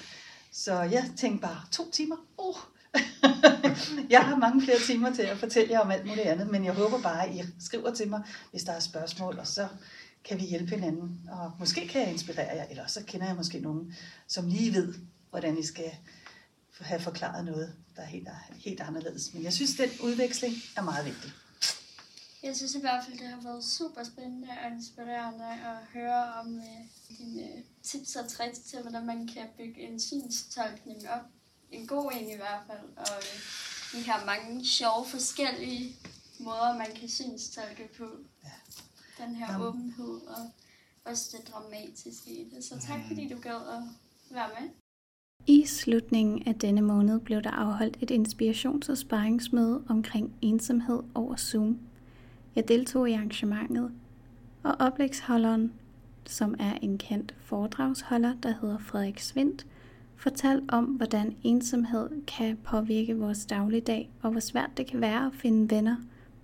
Så 0.51 0.81
jeg 0.81 1.12
tænkte 1.17 1.41
bare, 1.41 1.62
to 1.72 1.91
timer? 1.91 2.15
oh. 2.38 2.55
jeg 4.10 4.22
har 4.22 4.36
mange 4.36 4.62
flere 4.62 4.79
timer 4.79 5.13
til 5.13 5.22
at 5.22 5.38
fortælle 5.38 5.72
jer 5.74 5.79
om 5.79 5.91
alt 5.91 6.05
muligt 6.05 6.27
andet, 6.27 6.48
men 6.51 6.65
jeg 6.65 6.74
håber 6.74 7.01
bare, 7.01 7.27
at 7.27 7.36
I 7.36 7.43
skriver 7.60 7.93
til 7.93 8.10
mig, 8.10 8.22
hvis 8.51 8.63
der 8.63 8.72
er 8.72 8.79
spørgsmål, 8.79 9.39
og 9.39 9.48
så 9.48 9.67
kan 10.23 10.39
vi 10.39 10.43
hjælpe 10.43 10.75
hinanden, 10.75 11.29
og 11.31 11.51
måske 11.59 11.87
kan 11.87 12.01
jeg 12.01 12.11
inspirere 12.11 12.55
jer, 12.55 12.65
eller 12.69 12.87
så 12.87 13.03
kender 13.05 13.27
jeg 13.27 13.35
måske 13.35 13.59
nogen, 13.59 13.95
som 14.27 14.47
lige 14.47 14.73
ved, 14.73 14.93
hvordan 15.29 15.57
I 15.57 15.63
skal 15.63 15.91
have 16.79 17.01
forklaret 17.01 17.45
noget, 17.45 17.75
der 17.95 18.01
er 18.01 18.05
helt, 18.05 18.29
helt 18.55 18.81
anderledes. 18.81 19.33
Men 19.33 19.43
jeg 19.43 19.53
synes, 19.53 19.75
den 19.75 19.89
udveksling 20.03 20.53
er 20.77 20.81
meget 20.81 21.05
vigtig. 21.05 21.31
Jeg 22.43 22.55
synes 22.55 22.75
i 22.75 22.79
hvert 22.79 23.05
fald, 23.05 23.19
det 23.19 23.27
har 23.27 23.41
været 23.41 23.63
super 23.63 24.03
spændende 24.03 24.47
og 24.65 24.71
inspirerende 24.71 25.45
at 25.45 25.77
høre 25.93 26.33
om 26.33 26.57
øh, 26.57 27.17
dine 27.17 27.47
tips 27.83 28.15
og 28.15 28.29
tricks 28.29 28.59
til, 28.59 28.81
hvordan 28.81 29.05
man 29.05 29.27
kan 29.27 29.47
bygge 29.57 29.81
en 29.81 29.99
synstolkning 29.99 31.09
op. 31.09 31.25
En 31.71 31.87
god 31.87 32.11
en 32.11 32.29
i 32.29 32.35
hvert 32.35 32.61
fald. 32.67 32.97
Og 32.97 33.17
øh, 33.17 33.39
vi 33.93 34.01
har 34.03 34.25
mange 34.25 34.65
sjove 34.65 35.05
forskellige 35.07 35.95
måder, 36.39 36.77
man 36.77 36.95
kan 36.95 37.09
synstolke 37.09 37.89
på. 37.97 38.05
Ja. 38.43 38.49
Den 39.18 39.36
her 39.36 39.51
Jamen. 39.51 39.68
åbenhed 39.68 40.13
og 40.27 40.51
også 41.06 41.38
det 41.38 41.53
dramatiske 41.53 42.32
i 42.32 42.50
det. 42.56 42.63
Så 42.63 42.80
tak 42.80 43.00
fordi 43.08 43.27
du 43.27 43.39
gad 43.41 43.56
at 43.56 43.84
være 44.32 44.50
med. 44.60 44.70
I 45.48 45.65
slutningen 45.65 46.44
af 46.48 46.56
denne 46.56 46.82
måned 46.82 47.20
blev 47.20 47.41
der 47.41 47.51
afholdt 47.51 47.98
et 48.01 48.12
inspirations- 48.12 48.89
og 48.91 48.98
sparringsmøde 48.98 49.84
omkring 49.89 50.34
ensomhed 50.41 51.00
over 51.15 51.36
Zoom. 51.36 51.80
Jeg 52.56 52.68
deltog 52.68 53.10
i 53.10 53.13
arrangementet, 53.13 53.91
og 54.63 54.75
oplægsholderen, 54.80 55.74
som 56.25 56.56
er 56.60 56.74
en 56.74 56.98
kendt 56.98 57.36
foredragsholder, 57.39 58.36
der 58.44 58.53
hedder 58.62 58.77
Frederik 58.77 59.20
Svindt, 59.20 59.68
fortalte 60.15 60.74
om, 60.74 60.86
hvordan 60.86 61.36
ensomhed 61.44 62.10
kan 62.25 62.58
påvirke 62.58 63.18
vores 63.18 63.46
dagligdag, 63.46 64.10
og 64.22 64.32
hvor 64.32 64.39
svært 64.39 64.70
det 64.77 64.88
kan 64.88 65.01
være 65.01 65.25
at 65.25 65.34
finde 65.34 65.75
venner, 65.75 65.96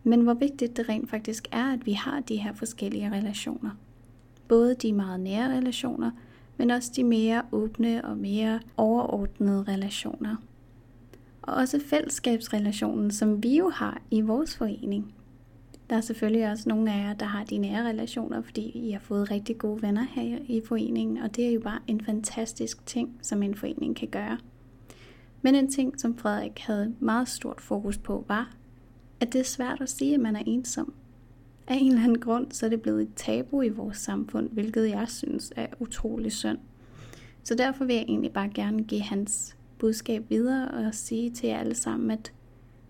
men 0.08 0.22
hvor 0.22 0.34
vigtigt 0.34 0.78
det 0.78 0.90
rent 0.90 1.10
faktisk 1.10 1.48
er, 1.52 1.74
at 1.74 1.86
vi 1.86 1.92
har 1.92 2.20
de 2.20 2.36
her 2.36 2.54
forskellige 2.54 3.12
relationer. 3.12 3.70
Både 4.48 4.76
de 4.76 4.94
meget 4.94 5.20
nære 5.20 5.58
relationer, 5.58 6.12
men 6.58 6.72
også 6.72 6.92
de 6.96 7.04
mere 7.04 7.42
åbne 7.52 8.06
og 8.06 8.18
mere 8.18 8.60
overordnede 8.78 9.64
relationer. 9.64 10.36
Og 11.42 11.54
også 11.54 11.82
fællesskabsrelationen, 11.86 13.12
som 13.12 13.44
vi 13.44 13.58
jo 13.58 13.70
har 13.70 14.02
i 14.12 14.22
vores 14.22 14.58
forening. 14.58 15.14
Der 15.90 15.96
er 15.96 16.02
selvfølgelig 16.02 16.52
også 16.52 16.70
nogle 16.70 16.94
af 16.94 17.08
jer, 17.08 17.14
der 17.14 17.26
har 17.26 17.44
de 17.44 17.58
nære 17.58 17.88
relationer, 17.88 18.42
fordi 18.42 18.62
I 18.62 18.92
har 18.92 19.00
fået 19.00 19.32
rigtig 19.32 19.58
gode 19.58 19.82
venner 19.82 20.06
her 20.12 20.38
i 20.48 20.62
foreningen, 20.68 21.18
og 21.18 21.36
det 21.36 21.48
er 21.48 21.52
jo 21.52 21.60
bare 21.60 21.80
en 21.88 22.02
fantastisk 22.02 22.86
ting, 22.86 23.20
som 23.22 23.44
en 23.44 23.56
forening 23.56 23.96
kan 23.96 24.08
gøre. 24.08 24.38
Men 25.42 25.56
en 25.56 25.72
ting, 25.72 26.00
som 26.00 26.18
Frederik 26.18 26.60
havde 26.60 26.96
meget 27.00 27.28
stort 27.28 27.62
fokus 27.62 27.98
på, 27.98 28.26
var, 28.28 28.57
at 29.20 29.34
det 29.34 29.40
er 29.40 29.46
svært 29.46 29.82
at 29.82 29.90
sige, 29.90 30.14
at 30.14 30.20
man 30.20 30.36
er 30.36 30.44
ensom. 30.46 30.94
Af 31.68 31.76
en 31.76 31.88
eller 31.88 32.04
anden 32.04 32.20
grund, 32.20 32.52
så 32.52 32.66
er 32.66 32.70
det 32.70 32.82
blevet 32.82 33.02
et 33.02 33.14
tabu 33.16 33.62
i 33.62 33.70
vores 33.70 33.98
samfund, 33.98 34.50
hvilket 34.50 34.90
jeg 34.90 35.06
synes 35.10 35.54
er 35.56 35.68
utrolig 35.80 36.32
synd. 36.32 36.58
Så 37.44 37.56
derfor 37.56 37.86
vil 37.86 37.96
jeg 37.96 38.06
egentlig 38.08 38.32
bare 38.32 38.50
gerne 38.50 38.84
give 38.84 39.02
hans 39.02 39.58
budskab 39.80 40.30
videre 40.30 40.68
og 40.68 40.96
sige 40.96 41.30
til 41.30 41.50
jer 41.50 41.60
alle 41.60 41.76
sammen, 41.76 42.12
at 42.12 42.34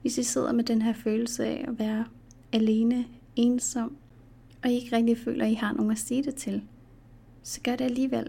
hvis 0.01 0.17
I 0.17 0.23
sidder 0.23 0.51
med 0.51 0.63
den 0.63 0.81
her 0.81 0.93
følelse 0.93 1.45
af 1.45 1.65
at 1.67 1.79
være 1.79 2.05
alene, 2.51 3.05
ensom, 3.35 3.97
og 4.63 4.69
I 4.69 4.73
ikke 4.73 4.95
rigtig 4.95 5.17
føler, 5.17 5.45
at 5.45 5.51
I 5.51 5.53
har 5.53 5.73
nogen 5.73 5.91
at 5.91 5.97
sige 5.97 6.23
det 6.23 6.35
til, 6.35 6.63
så 7.43 7.61
gør 7.61 7.75
det 7.75 7.85
alligevel. 7.85 8.27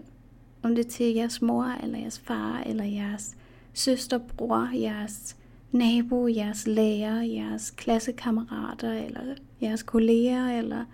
Om 0.63 0.75
det 0.75 0.85
er 0.85 0.89
til 0.89 1.13
jeres 1.13 1.41
mor, 1.41 1.63
eller 1.83 1.99
jeres 1.99 2.19
far, 2.19 2.63
eller 2.65 2.83
jeres 2.83 3.37
søster, 3.73 4.17
bror, 4.17 4.69
jeres 4.73 5.37
nabo, 5.71 6.27
jeres 6.27 6.67
lærer, 6.67 7.21
jeres 7.21 7.71
klassekammerater, 7.71 8.93
eller 8.93 9.35
jeres 9.61 9.83
kolleger, 9.83 10.57
eller 10.57 10.85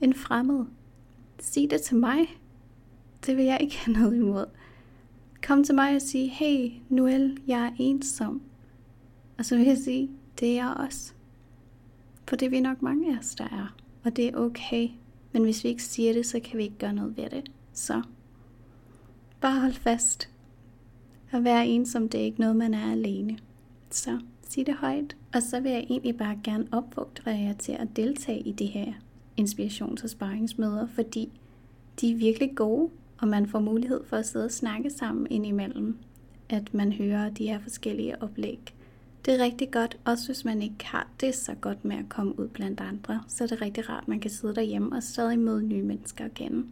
en 0.00 0.14
fremmed. 0.14 0.64
Sig 1.38 1.70
det 1.70 1.80
til 1.80 1.96
mig. 1.96 2.18
Det 3.26 3.36
vil 3.36 3.44
jeg 3.44 3.58
ikke 3.60 3.76
have 3.76 3.98
noget 3.98 4.16
imod. 4.16 4.46
Kom 5.42 5.64
til 5.64 5.74
mig 5.74 5.96
og 5.96 6.02
sig, 6.02 6.30
hey 6.30 6.72
Noel, 6.88 7.38
jeg 7.46 7.66
er 7.66 7.70
ensom. 7.78 8.42
Og 9.38 9.44
så 9.44 9.56
vil 9.56 9.66
jeg 9.66 9.78
sige, 9.78 10.10
det 10.40 10.50
er 10.50 10.54
jeg 10.54 10.74
også. 10.76 11.12
For 12.28 12.36
det 12.36 12.46
er 12.46 12.50
vi 12.50 12.60
nok 12.60 12.82
mange 12.82 13.14
af 13.14 13.18
os, 13.18 13.34
der 13.34 13.44
er. 13.44 13.74
Og 14.04 14.16
det 14.16 14.28
er 14.28 14.36
okay. 14.36 14.88
Men 15.32 15.44
hvis 15.44 15.64
vi 15.64 15.68
ikke 15.68 15.82
siger 15.82 16.12
det, 16.12 16.26
så 16.26 16.40
kan 16.40 16.58
vi 16.58 16.62
ikke 16.62 16.78
gøre 16.78 16.92
noget 16.92 17.16
ved 17.16 17.30
det. 17.30 17.50
Så 17.72 18.02
bare 19.40 19.60
hold 19.60 19.72
fast. 19.72 20.30
At 21.30 21.44
være 21.44 21.66
ensom, 21.66 22.08
det 22.08 22.20
er 22.20 22.24
ikke 22.24 22.40
noget, 22.40 22.56
man 22.56 22.74
er 22.74 22.92
alene. 22.92 23.38
Så 23.94 24.18
sig 24.48 24.66
det 24.66 24.74
højt. 24.74 25.16
Og 25.34 25.42
så 25.42 25.60
vil 25.60 25.72
jeg 25.72 25.86
egentlig 25.90 26.16
bare 26.16 26.38
gerne 26.44 26.66
opfordre 26.72 27.30
jer 27.30 27.52
til 27.52 27.72
at 27.72 27.88
deltage 27.96 28.40
i 28.40 28.52
det 28.52 28.68
her 28.68 28.92
inspirations- 29.40 30.04
og 30.04 30.10
sparringsmøder, 30.10 30.86
fordi 30.86 31.40
de 32.00 32.12
er 32.12 32.16
virkelig 32.16 32.50
gode, 32.56 32.90
og 33.18 33.28
man 33.28 33.46
får 33.46 33.60
mulighed 33.60 34.04
for 34.04 34.16
at 34.16 34.26
sidde 34.26 34.44
og 34.44 34.50
snakke 34.50 34.90
sammen 34.90 35.26
indimellem. 35.30 35.98
At 36.48 36.74
man 36.74 36.92
hører 36.92 37.30
de 37.30 37.46
her 37.46 37.58
forskellige 37.60 38.22
oplæg. 38.22 38.60
Det 39.24 39.34
er 39.34 39.44
rigtig 39.44 39.70
godt, 39.70 39.98
også 40.04 40.26
hvis 40.26 40.44
man 40.44 40.62
ikke 40.62 40.84
har 40.86 41.08
det 41.20 41.34
så 41.34 41.54
godt 41.60 41.84
med 41.84 41.96
at 41.96 42.08
komme 42.08 42.38
ud 42.38 42.48
blandt 42.48 42.80
andre. 42.80 43.22
Så 43.28 43.44
er 43.44 43.48
det 43.48 43.60
rigtig 43.62 43.88
rart, 43.88 44.02
at 44.02 44.08
man 44.08 44.20
kan 44.20 44.30
sidde 44.30 44.54
derhjemme 44.54 44.96
og 44.96 45.02
stadig 45.02 45.38
møde 45.38 45.62
nye 45.62 45.82
mennesker 45.82 46.26
igen. 46.26 46.70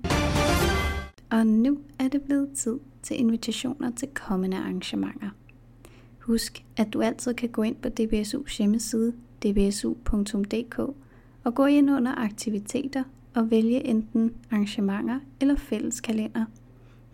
Og 1.31 1.47
nu 1.47 1.79
er 1.99 2.09
det 2.09 2.23
blevet 2.23 2.53
tid 2.55 2.79
til 3.03 3.19
invitationer 3.21 3.91
til 3.91 4.09
kommende 4.09 4.57
arrangementer. 4.57 5.31
Husk, 6.23 6.65
at 6.77 6.93
du 6.93 7.01
altid 7.01 7.35
kan 7.35 7.49
gå 7.49 7.63
ind 7.63 7.77
på 7.77 7.89
DBSU's 8.01 8.59
hjemmeside 8.59 9.13
dbsu.dk 9.45 10.79
og 11.45 11.55
gå 11.55 11.67
ind 11.67 11.91
under 11.91 12.15
aktiviteter 12.15 13.05
og 13.35 13.51
vælge 13.51 13.87
enten 13.87 14.35
arrangementer 14.51 15.19
eller 15.41 15.57
fælleskalender. 15.57 16.45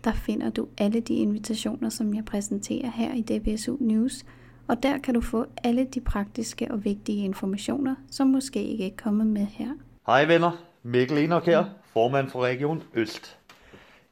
Der 0.03 0.13
finder 0.13 0.49
du 0.49 0.67
alle 0.77 0.99
de 0.99 1.13
invitationer, 1.13 1.89
som 1.89 2.13
jeg 2.13 2.25
præsenterer 2.25 2.91
her 2.91 3.13
i 3.13 3.21
DBSU 3.21 3.77
News, 3.79 4.25
og 4.67 4.83
der 4.83 4.97
kan 4.97 5.13
du 5.13 5.21
få 5.21 5.45
alle 5.63 5.83
de 5.83 6.01
praktiske 6.01 6.71
og 6.71 6.85
vigtige 6.85 7.25
informationer, 7.25 7.95
som 8.11 8.27
måske 8.27 8.63
ikke 8.63 8.85
er 8.85 8.95
kommet 8.97 9.27
med 9.27 9.45
her. 9.45 9.69
Hej 10.05 10.25
venner, 10.25 10.51
Mikkel 10.83 11.17
Enok 11.17 11.45
her, 11.45 11.65
formand 11.93 12.29
for 12.29 12.43
Region 12.43 12.83
Øst. 12.93 13.37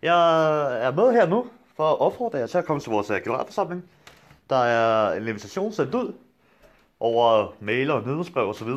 Jeg 0.02 0.88
er 0.88 0.92
med 0.92 1.12
her 1.12 1.28
nu 1.28 1.46
for 1.76 1.84
at 1.84 2.00
opfordre 2.00 2.38
jer 2.38 2.48
til 2.48 2.58
at 2.58 2.66
komme 2.66 2.80
til 2.80 2.92
vores 2.92 3.10
øh, 3.10 3.22
generalforsamling, 3.24 3.84
der 4.50 4.56
er 4.56 5.14
en 5.14 5.28
invitation 5.28 5.72
sendt 5.74 5.96
ud 5.96 6.14
over 7.00 7.54
mail 7.60 7.92
og 7.92 8.08
nyhedsbrev 8.08 8.50
osv. 8.50 8.70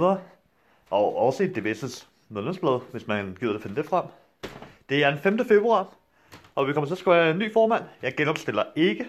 Og 0.91 1.17
også 1.17 1.43
et 1.43 1.59
DBS' 1.59 2.07
medlemsblad, 2.29 2.81
hvis 2.91 3.07
man 3.07 3.37
gider 3.41 3.55
at 3.55 3.63
finde 3.63 3.77
det 3.77 3.87
frem. 3.87 4.05
Det 4.89 5.05
er 5.05 5.11
den 5.11 5.19
5. 5.19 5.45
februar, 5.49 5.89
og 6.55 6.69
vi 6.69 6.73
kommer 6.73 6.87
til 6.87 6.95
at 6.95 6.99
skulle 6.99 7.17
have 7.17 7.31
en 7.31 7.39
ny 7.39 7.53
formand. 7.53 7.85
Jeg 8.03 8.15
genopstiller 8.17 8.65
ikke. 8.77 9.07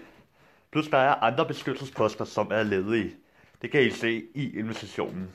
Plus 0.72 0.88
der 0.88 0.98
er 0.98 1.16
andre 1.16 1.46
beskyttelsesposter, 1.46 2.26
som 2.26 2.48
er 2.52 2.64
ledige. 2.64 3.16
Det 3.62 3.72
kan 3.72 3.82
I 3.82 3.90
se 3.90 4.24
i 4.36 4.60
invitationen. 4.60 5.30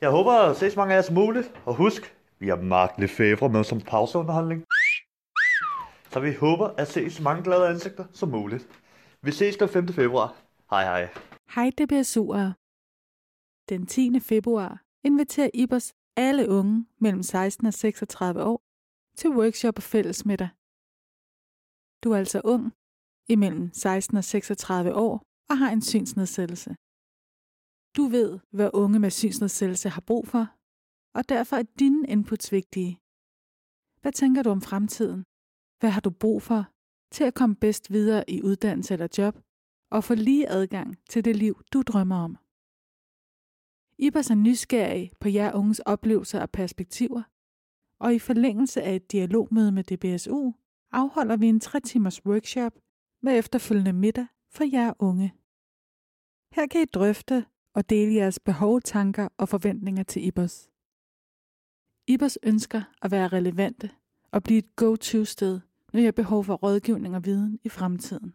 Jeg 0.00 0.10
håber 0.10 0.32
at 0.32 0.56
se 0.56 0.70
så 0.70 0.78
mange 0.78 0.94
af 0.94 0.96
jer 0.96 1.02
som 1.02 1.14
muligt. 1.14 1.52
Og 1.64 1.74
husk, 1.74 2.14
vi 2.38 2.48
har 2.48 2.56
Mark 2.56 2.94
Lefebvre 2.98 3.48
med 3.48 3.64
som 3.64 3.80
pauseunderholdning. 3.80 4.64
Så 6.10 6.20
vi 6.20 6.34
håber 6.34 6.70
at 6.76 6.88
se 6.88 7.10
så 7.10 7.22
mange 7.22 7.42
glade 7.42 7.68
ansigter 7.68 8.04
som 8.12 8.28
muligt. 8.28 8.68
Vi 9.26 9.32
ses 9.32 9.56
den 9.56 9.68
5. 9.68 9.88
februar. 9.88 10.28
Hej 10.70 10.84
hej. 10.90 11.02
Hej 11.54 11.68
DBSU'ere. 11.80 12.50
Den 13.68 13.86
10. 13.86 14.20
februar 14.20 14.82
inviterer 15.04 15.50
IBOS 15.54 15.92
alle 16.16 16.48
unge 16.48 16.86
mellem 16.98 17.22
16 17.22 17.66
og 17.66 17.74
36 17.74 18.44
år 18.44 18.62
til 19.16 19.30
workshop 19.30 19.76
og 19.76 19.82
fællesmiddag. 19.82 20.48
Du 22.04 22.12
er 22.12 22.18
altså 22.18 22.40
ung, 22.44 22.64
imellem 23.28 23.72
16 23.72 24.16
og 24.16 24.24
36 24.24 24.94
år 24.94 25.22
og 25.50 25.58
har 25.58 25.70
en 25.70 25.82
synsnedsættelse. 25.82 26.70
Du 27.96 28.04
ved, 28.16 28.40
hvad 28.50 28.70
unge 28.74 28.98
med 28.98 29.10
synsnedsættelse 29.10 29.88
har 29.88 30.00
brug 30.00 30.24
for, 30.32 30.44
og 31.18 31.28
derfor 31.28 31.56
er 31.56 31.66
dine 31.78 32.08
inputs 32.08 32.52
vigtige. 32.52 32.98
Hvad 34.00 34.12
tænker 34.12 34.42
du 34.42 34.50
om 34.50 34.62
fremtiden? 34.62 35.24
Hvad 35.80 35.90
har 35.90 36.00
du 36.00 36.10
brug 36.10 36.42
for 36.42 36.71
til 37.12 37.24
at 37.24 37.34
komme 37.34 37.56
bedst 37.56 37.92
videre 37.92 38.30
i 38.30 38.42
uddannelse 38.42 38.94
eller 38.94 39.08
job 39.18 39.38
og 39.90 40.04
få 40.04 40.14
lige 40.14 40.48
adgang 40.48 40.98
til 41.08 41.24
det 41.24 41.36
liv, 41.36 41.62
du 41.72 41.82
drømmer 41.82 42.16
om. 42.16 42.38
Ibers 43.98 44.30
er 44.30 44.34
nysgerrig 44.34 45.10
på 45.20 45.28
jer 45.28 45.52
unges 45.54 45.78
oplevelser 45.78 46.40
og 46.40 46.50
perspektiver, 46.50 47.22
og 47.98 48.14
i 48.14 48.18
forlængelse 48.18 48.82
af 48.82 48.96
et 48.96 49.12
dialogmøde 49.12 49.72
med 49.72 49.84
DBSU 49.84 50.52
afholder 50.92 51.36
vi 51.36 51.46
en 51.46 51.60
3 51.60 51.80
timers 51.80 52.26
workshop 52.26 52.72
med 53.22 53.38
efterfølgende 53.38 53.92
middag 53.92 54.26
for 54.50 54.64
jer 54.72 54.92
unge. 54.98 55.34
Her 56.52 56.66
kan 56.66 56.80
I 56.80 56.84
drøfte 56.84 57.46
og 57.74 57.90
dele 57.90 58.14
jeres 58.14 58.38
behov, 58.38 58.80
tanker 58.80 59.28
og 59.38 59.48
forventninger 59.48 60.02
til 60.02 60.24
IBOS. 60.26 60.70
IBOS 62.06 62.38
ønsker 62.42 62.82
at 63.02 63.10
være 63.10 63.28
relevante 63.28 63.90
og 64.30 64.42
blive 64.42 64.58
et 64.58 64.76
go-to-sted 64.76 65.60
når 65.92 66.00
jeg 66.00 66.06
har 66.06 66.12
behov 66.12 66.44
for 66.44 66.54
rådgivning 66.54 67.16
og 67.16 67.24
viden 67.24 67.58
i 67.64 67.68
fremtiden. 67.68 68.34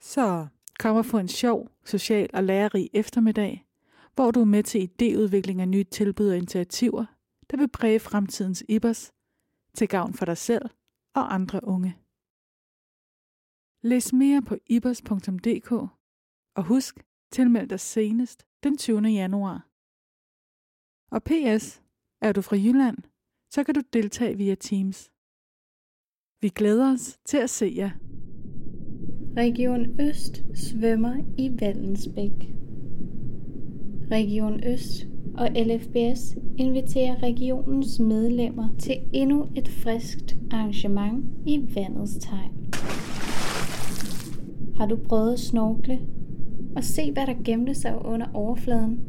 Så 0.00 0.46
kom 0.78 0.96
og 0.96 1.06
få 1.06 1.18
en 1.18 1.28
sjov, 1.28 1.70
social 1.84 2.30
og 2.34 2.44
lærerig 2.44 2.90
eftermiddag, 2.92 3.66
hvor 4.14 4.30
du 4.30 4.40
er 4.40 4.44
med 4.44 4.62
til 4.62 4.90
idéudvikling 4.90 5.60
af 5.60 5.68
nye 5.68 5.84
tilbud 5.84 6.28
og 6.28 6.36
initiativer, 6.36 7.04
der 7.50 7.56
vil 7.56 7.68
præge 7.68 8.00
fremtidens 8.00 8.64
IBOS 8.68 9.12
til 9.74 9.88
gavn 9.88 10.14
for 10.14 10.24
dig 10.24 10.38
selv 10.38 10.70
og 11.14 11.34
andre 11.34 11.64
unge. 11.64 11.98
Læs 13.82 14.12
mere 14.12 14.42
på 14.42 14.56
ibers.dk 14.66 15.72
og 16.56 16.64
husk, 16.64 17.04
tilmeld 17.32 17.68
dig 17.68 17.80
senest 17.80 18.46
den 18.62 18.78
20. 18.78 19.00
januar. 19.00 19.68
Og 21.10 21.22
PS, 21.22 21.82
er 22.20 22.32
du 22.32 22.42
fra 22.42 22.56
Jylland, 22.56 22.98
så 23.50 23.64
kan 23.64 23.74
du 23.74 23.80
deltage 23.92 24.36
via 24.36 24.54
Teams. 24.54 25.13
Vi 26.44 26.48
glæder 26.48 26.92
os 26.92 27.18
til 27.24 27.36
at 27.36 27.50
se 27.50 27.74
jer. 27.76 27.90
Region 29.36 30.00
Øst 30.00 30.44
svømmer 30.54 31.14
i 31.38 31.50
Vallensbæk. 31.60 32.54
Region 34.10 34.60
Øst 34.66 35.06
og 35.34 35.48
LFBS 35.50 36.36
inviterer 36.58 37.22
regionens 37.22 38.00
medlemmer 38.00 38.68
til 38.78 38.96
endnu 39.12 39.46
et 39.56 39.68
friskt 39.68 40.36
arrangement 40.50 41.24
i 41.46 41.60
vandets 41.74 42.14
tegn. 42.14 42.52
Har 44.76 44.86
du 44.86 44.96
prøvet 44.96 45.32
at 45.32 45.40
snorkle 45.40 45.98
og 46.76 46.84
se, 46.84 47.12
hvad 47.12 47.26
der 47.26 47.42
gemte 47.44 47.74
sig 47.74 48.04
under 48.04 48.26
overfladen? 48.34 49.00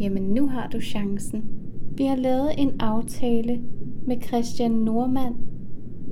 Jamen 0.00 0.22
nu 0.22 0.46
har 0.48 0.68
du 0.68 0.80
chancen. 0.80 1.44
Vi 1.96 2.04
har 2.04 2.16
lavet 2.16 2.50
en 2.58 2.80
aftale 2.80 3.60
med 4.06 4.22
Christian 4.22 4.70
Normand 4.70 5.49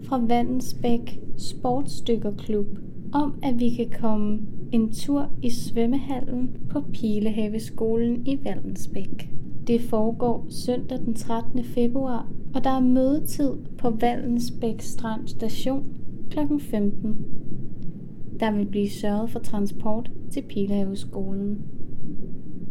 fra 0.08 0.20
Vandensbæk 0.26 1.20
Sportsdykkerklub 1.36 2.66
om, 3.12 3.34
at 3.42 3.60
vi 3.60 3.70
kan 3.70 3.90
komme 4.00 4.40
en 4.72 4.92
tur 4.92 5.30
i 5.42 5.50
svømmehallen 5.50 6.50
på 6.70 6.80
Pilehaveskolen 6.92 8.26
i 8.26 8.38
Vallensbæk. 8.44 9.30
Det 9.66 9.80
foregår 9.80 10.46
søndag 10.48 10.98
den 10.98 11.14
13. 11.14 11.64
februar, 11.64 12.28
og 12.54 12.64
der 12.64 12.70
er 12.70 12.80
mødetid 12.80 13.52
på 13.78 13.90
Vallensbæk 13.90 14.80
Strand 14.80 15.28
Station 15.28 15.84
kl. 16.30 16.38
15. 16.58 17.16
Der 18.40 18.52
vil 18.52 18.66
blive 18.66 18.90
sørget 18.90 19.30
for 19.30 19.38
transport 19.38 20.10
til 20.30 20.42
Pilehaveskolen. 20.42 21.58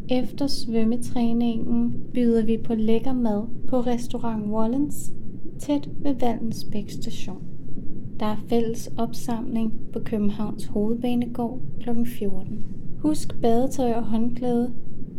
Efter 0.09 0.47
svømmetræningen 0.47 1.93
byder 2.13 2.45
vi 2.45 2.57
på 2.57 2.75
lækker 2.75 3.13
mad 3.13 3.43
på 3.67 3.79
restaurant 3.79 4.51
Wallens 4.51 5.13
tæt 5.59 5.89
ved 5.99 6.15
Vallensbæk 6.15 6.89
station. 6.89 7.43
Der 8.19 8.25
er 8.25 8.45
fælles 8.49 8.91
opsamling 8.97 9.73
på 9.93 9.99
Københavns 9.99 10.65
Hovedbanegård 10.65 11.61
kl. 11.81 11.89
14. 12.05 12.65
Husk 12.99 13.41
badetøj 13.41 13.93
og 13.93 14.03
håndklæde 14.03 14.73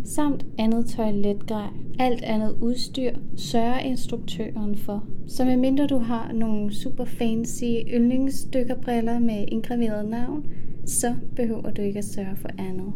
samt 0.04 0.46
andet 0.58 0.86
toiletgrej. 0.86 1.68
Alt 1.98 2.22
andet 2.22 2.56
udstyr 2.60 3.12
sørger 3.36 3.78
instruktøren 3.78 4.76
for. 4.76 5.04
Så 5.26 5.44
medmindre 5.44 5.86
du 5.86 5.98
har 5.98 6.32
nogle 6.32 6.74
super 6.74 7.04
fancy 7.04 7.64
yndlingsdykkerbriller 7.94 9.18
med 9.18 9.44
indgraveret 9.48 10.08
navn, 10.08 10.46
så 10.86 11.14
behøver 11.36 11.70
du 11.70 11.82
ikke 11.82 11.98
at 11.98 12.04
sørge 12.04 12.36
for 12.36 12.48
andet. 12.58 12.92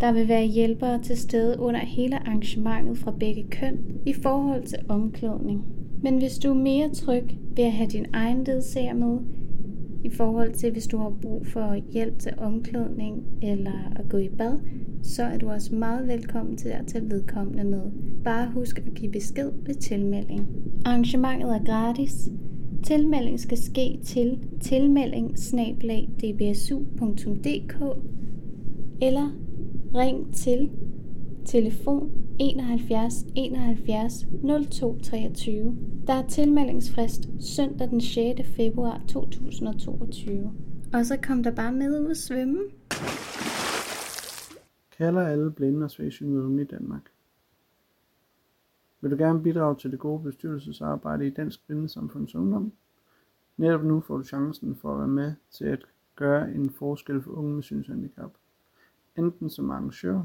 Der 0.00 0.12
vil 0.12 0.28
være 0.28 0.44
hjælpere 0.44 1.02
til 1.02 1.16
stede 1.16 1.60
under 1.60 1.80
hele 1.80 2.16
arrangementet 2.16 2.98
fra 2.98 3.10
begge 3.20 3.46
køn 3.50 3.78
i 4.06 4.12
forhold 4.12 4.62
til 4.62 4.78
omklædning. 4.88 5.64
Men 6.02 6.18
hvis 6.18 6.38
du 6.38 6.50
er 6.50 6.54
mere 6.54 6.88
tryg 6.88 7.24
ved 7.56 7.64
at 7.64 7.72
have 7.72 7.88
din 7.88 8.06
egen 8.12 8.44
ledsager 8.44 8.94
med, 8.94 9.18
i 10.04 10.10
forhold 10.10 10.52
til 10.52 10.72
hvis 10.72 10.86
du 10.86 10.96
har 10.96 11.12
brug 11.22 11.46
for 11.46 11.76
hjælp 11.92 12.18
til 12.18 12.32
omklædning 12.38 13.24
eller 13.42 13.92
at 13.96 14.08
gå 14.08 14.16
i 14.16 14.28
bad, 14.28 14.58
så 15.02 15.22
er 15.22 15.38
du 15.38 15.50
også 15.50 15.74
meget 15.74 16.08
velkommen 16.08 16.56
til 16.56 16.68
at 16.68 16.86
tage 16.86 17.10
vedkommende 17.10 17.64
med. 17.64 17.82
Bare 18.24 18.50
husk 18.54 18.78
at 18.78 18.94
give 18.94 19.12
besked 19.12 19.50
ved 19.66 19.74
tilmelding. 19.74 20.48
Arrangementet 20.84 21.50
er 21.50 21.64
gratis. 21.64 22.28
Tilmelding 22.82 23.40
skal 23.40 23.58
ske 23.58 23.98
til 24.04 24.38
tilmelding 24.60 25.38
eller 29.02 29.36
ring 29.94 30.34
til 30.34 30.70
telefon 31.44 32.10
71 32.42 33.24
71 33.34 34.26
02 34.70 34.98
23. 35.02 35.76
Der 36.06 36.12
er 36.12 36.26
tilmeldingsfrist 36.28 37.28
søndag 37.40 37.90
den 37.90 38.00
6. 38.00 38.40
februar 38.56 39.00
2022. 39.08 40.52
Og 40.92 41.06
så 41.06 41.18
kom 41.22 41.42
der 41.42 41.54
bare 41.54 41.72
med 41.72 42.00
ud 42.00 42.10
at 42.10 42.16
svømme. 42.16 42.60
Kalder 44.96 45.20
alle 45.20 45.50
blinde 45.50 45.84
og 45.84 45.90
svagsynede 45.90 46.62
i 46.62 46.64
Danmark. 46.64 47.02
Vil 49.00 49.10
du 49.10 49.16
gerne 49.16 49.42
bidrage 49.42 49.76
til 49.76 49.90
det 49.90 49.98
gode 49.98 50.22
bestyrelsesarbejde 50.22 51.26
i 51.26 51.30
Dansk 51.30 51.66
Blindesamfunds 51.66 52.34
Ungdom? 52.34 52.72
Netop 53.56 53.84
nu 53.84 54.00
får 54.00 54.16
du 54.16 54.24
chancen 54.24 54.76
for 54.76 54.92
at 54.92 54.98
være 54.98 55.08
med 55.08 55.34
til 55.50 55.64
at 55.64 55.84
gøre 56.16 56.50
en 56.50 56.70
forskel 56.70 57.22
for 57.22 57.30
unge 57.30 57.54
med 57.54 57.62
synshandicap. 57.62 58.32
Enten 59.16 59.50
som 59.50 59.70
arrangør 59.70 60.22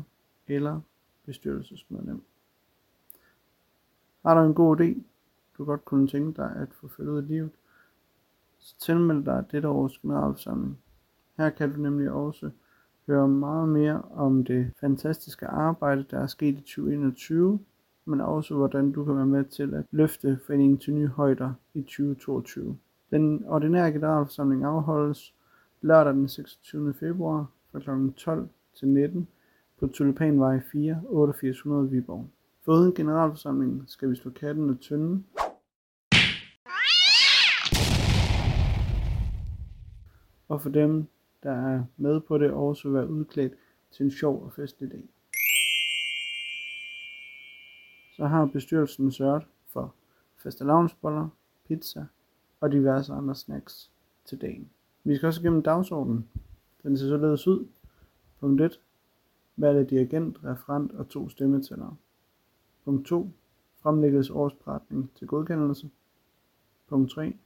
eller 0.48 0.82
bestyrelsesmedlem. 1.28 2.22
Har 4.26 4.42
du 4.42 4.48
en 4.48 4.54
god 4.54 4.82
idé, 4.82 5.02
du 5.58 5.66
godt 5.66 5.86
kunne 5.86 6.08
tænke 6.08 6.42
dig 6.42 6.56
at 6.56 6.74
få 6.74 6.88
ført 6.88 7.08
ud 7.08 7.24
i 7.24 7.26
livet, 7.26 7.52
så 8.60 8.76
tilmeld 8.80 9.26
dig 9.26 9.46
dette 9.52 9.68
års 9.68 9.98
generalforsamling. 9.98 10.78
Her 11.38 11.50
kan 11.50 11.74
du 11.74 11.82
nemlig 11.82 12.12
også 12.12 12.50
høre 13.08 13.28
meget 13.28 13.70
mere 13.70 14.02
om 14.02 14.44
det 14.44 14.72
fantastiske 14.80 15.48
arbejde, 15.48 16.06
der 16.12 16.20
er 16.20 16.28
sket 16.28 16.58
i 16.58 16.62
2021, 16.62 17.60
men 18.06 18.22
også 18.22 18.56
hvordan 18.56 18.92
du 18.92 19.06
kan 19.06 19.16
være 19.16 19.26
med 19.26 19.44
til 19.44 19.74
at 19.74 19.86
løfte 19.92 20.40
foreningen 20.46 20.78
til 20.78 20.94
nye 20.94 21.08
højder 21.08 21.54
i 21.74 21.82
2022. 21.82 22.78
Den 23.12 23.46
ordinære 23.46 23.92
generalforsamling 23.92 24.64
afholdes 24.64 25.34
lørdag 25.82 26.14
den 26.14 26.28
26. 26.28 26.94
februar 26.94 27.46
fra 27.72 27.80
kl. 27.80 28.14
12 28.18 28.50
til 28.76 28.88
19 28.88 29.28
på 29.80 29.88
Tulipanvej 29.88 30.60
4, 30.72 31.02
8800 31.10 31.90
Viborg. 31.90 32.30
Foruden 32.62 32.94
generalforsamlingen 32.94 33.84
skal 33.88 34.10
vi 34.10 34.16
slå 34.16 34.32
katten 34.32 34.70
og 34.70 34.80
tynde. 34.80 35.24
Og 40.48 40.62
for 40.62 40.70
dem, 40.70 41.08
der 41.44 41.52
er 41.52 41.84
med 41.98 42.22
på 42.22 42.38
det, 42.38 42.52
også 42.52 42.90
være 42.90 43.10
udklædt 43.10 43.54
til 43.92 44.04
en 44.04 44.12
sjov 44.12 44.44
og 44.44 44.54
festlig 44.54 44.92
dag. 44.92 45.04
Så 48.16 48.26
har 48.26 48.46
bestyrelsen 48.46 49.12
sørget 49.12 49.44
for 49.68 49.94
fastelavnsboller, 50.38 51.30
pizza 51.68 52.06
og 52.60 52.72
diverse 52.72 53.14
andre 53.14 53.36
snacks 53.36 53.92
til 54.26 54.42
dagen. 54.42 54.70
Vi 55.04 55.16
skal 55.16 55.28
også 55.28 55.42
igennem 55.42 55.64
dagsordenen. 55.64 56.30
Den 56.84 56.98
ser 56.98 57.08
således 57.08 57.48
ud. 57.48 57.68
Punkt 58.40 58.62
1 58.62 58.80
valg 59.58 59.80
af 59.80 59.88
dirigent, 59.88 60.44
referent 60.44 60.92
og 60.92 61.10
to 61.10 61.30
stemmetællere. 61.30 61.96
Punkt 62.86 63.08
2. 63.08 63.30
Fremlæggelse 63.82 64.34
årsberetning 64.34 65.12
til 65.16 65.28
godkendelse. 65.28 65.90
Punkt 66.88 67.12
3. 67.12 67.38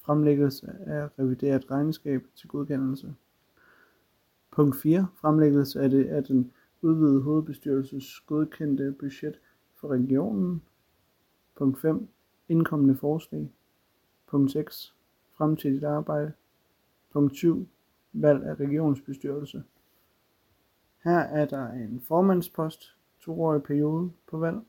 Fremlæggelse 0.00 0.76
af 0.86 1.08
revideret 1.18 1.70
regnskab 1.70 2.26
til 2.36 2.48
godkendelse. 2.48 3.14
Punkt 4.50 4.76
4. 4.76 5.06
Fremlæggelse 5.14 5.80
af, 5.80 5.90
det, 5.90 6.04
af 6.04 6.24
den 6.24 6.52
udvidede 6.82 7.22
hovedbestyrelses 7.22 8.20
godkendte 8.20 8.94
budget 8.98 9.40
for 9.74 9.88
regionen. 9.88 10.62
Punkt 11.56 11.80
5. 11.80 12.08
Indkommende 12.48 12.96
forslag. 12.96 13.52
Punkt 14.26 14.50
6. 14.50 14.94
Fremtidigt 15.32 15.84
arbejde. 15.84 16.32
Punkt 17.12 17.36
7. 17.36 17.68
Valg 18.12 18.44
af 18.44 18.54
regionsbestyrelse. 18.54 19.62
Her 21.08 21.18
er 21.18 21.44
der 21.44 21.68
en 21.72 22.00
formandspost, 22.00 22.96
toårig 23.20 23.62
periode 23.62 24.10
på 24.26 24.38
valg. 24.38 24.60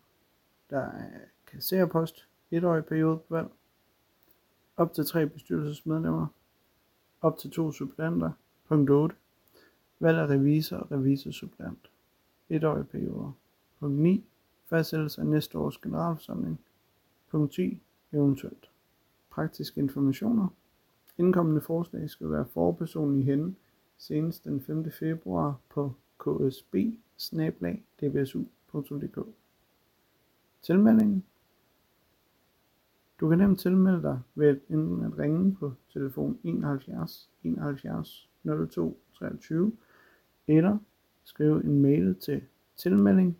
Der 0.69 0.79
er 0.79 1.09
kassererpost, 1.47 2.27
etårig 2.51 2.85
periode 2.85 3.17
på 3.17 3.35
valg. 3.35 3.47
Op 4.77 4.93
til 4.93 5.05
tre 5.05 5.27
bestyrelsesmedlemmer. 5.27 6.27
Op 7.21 7.37
til 7.37 7.51
to 7.51 7.71
suppleanter. 7.71 8.31
Punkt 8.67 8.89
8. 8.89 9.15
Valg 9.99 10.17
af 10.17 10.27
revisor 10.27 10.77
og 10.77 10.91
revisorsuppleant. 10.91 11.89
Etårige 12.49 12.83
perioder. 12.83 13.31
Punkt 13.79 13.99
9. 13.99 14.25
Fastsættelse 14.65 15.21
af 15.21 15.27
næste 15.27 15.57
års 15.57 15.77
generalforsamling. 15.77 16.59
Punkt 17.31 17.53
10. 17.53 17.81
Eventuelt. 18.11 18.69
Praktiske 19.29 19.79
informationer. 19.79 20.47
Indkommende 21.17 21.61
forslag 21.61 22.09
skal 22.09 22.31
være 22.31 22.45
forpersonen 22.45 23.19
i 23.19 23.23
hende 23.23 23.55
senest 23.97 24.43
den 24.43 24.61
5. 24.61 24.91
februar 24.91 25.57
på 25.69 25.93
ksb 26.19 26.75
Tilmelding 30.61 31.25
Du 33.19 33.29
kan 33.29 33.37
nemt 33.37 33.59
tilmelde 33.59 34.01
dig 34.01 34.19
ved 34.35 34.59
enten 34.69 35.03
at 35.03 35.19
ringe 35.19 35.55
på 35.55 35.73
telefon 35.93 36.39
71 36.43 37.29
71 37.43 38.29
02 38.71 38.99
23 39.13 39.71
eller 40.47 40.77
skrive 41.23 41.63
en 41.63 41.81
mail 41.81 42.15
til 42.15 42.41
tilmelding 42.75 43.37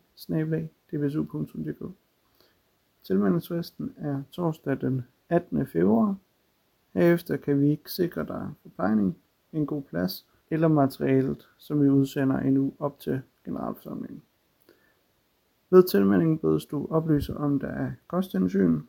dbsu.dk 0.92 1.94
Tilmeldingsfristen 3.04 3.94
er 3.98 4.24
torsdag 4.32 4.82
den 4.82 5.02
18. 5.30 5.68
februar. 5.68 6.15
Herefter 6.94 7.38
kan 7.38 7.62
vi 7.62 7.70
ikke 7.70 7.92
sikre 7.92 8.26
dig 8.26 8.52
forplejning, 8.62 9.18
en 9.54 9.65
god 9.65 9.82
plads 9.82 10.26
eller 10.52 10.68
materialet, 10.68 11.50
som 11.58 11.82
vi 11.82 11.90
udsender 11.90 12.38
en 12.38 12.58
uge 12.58 12.72
op 12.80 13.00
til 13.00 13.22
generalforsamlingen. 13.46 14.22
Ved 15.70 15.84
tilmeldingen 15.84 16.38
bedes 16.38 16.66
du 16.66 16.88
oplyse 16.90 17.38
om 17.38 17.60
der 17.60 17.68
er 17.68 17.92
kosthensyn, 18.08 18.80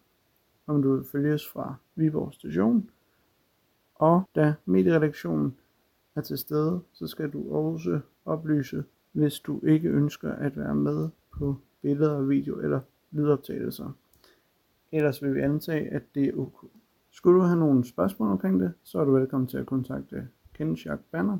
om 0.66 0.82
du 0.82 0.94
vil 0.94 1.04
følges 1.04 1.48
fra 1.48 1.74
Viborg 1.94 2.34
station, 2.34 2.90
og 3.94 4.22
da 4.34 4.54
medieredaktionen 4.64 5.56
er 6.16 6.20
til 6.20 6.38
stede, 6.38 6.80
så 6.92 7.06
skal 7.06 7.30
du 7.30 7.54
også 7.54 8.00
oplyse, 8.24 8.84
hvis 9.12 9.40
du 9.40 9.60
ikke 9.66 9.88
ønsker 9.88 10.32
at 10.32 10.56
være 10.56 10.74
med 10.74 11.08
på 11.38 11.56
billeder, 11.82 12.22
video 12.22 12.60
eller 12.60 12.80
lydoptagelser. 13.10 13.90
Ellers 14.92 15.22
vil 15.22 15.34
vi 15.34 15.40
antage, 15.40 15.88
at 15.88 16.02
det 16.14 16.28
er 16.28 16.38
ok. 16.38 16.64
Skulle 17.10 17.40
du 17.40 17.44
have 17.44 17.58
nogle 17.58 17.84
spørgsmål 17.84 18.30
omkring 18.30 18.60
det, 18.60 18.72
så 18.82 18.98
er 18.98 19.04
du 19.04 19.12
velkommen 19.12 19.46
til 19.46 19.58
at 19.58 19.66
kontakte 19.66 20.28
Kenneth 20.54 20.86
Jacques 20.86 21.06
Banner 21.10 21.38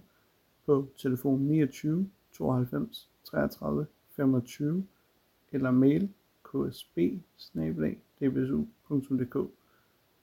på 0.70 0.88
telefon 0.96 1.40
29 1.40 2.10
92 2.32 3.08
33 3.24 3.86
25 4.16 4.86
eller 5.52 5.70
mail 5.70 6.08
ksb 6.44 6.98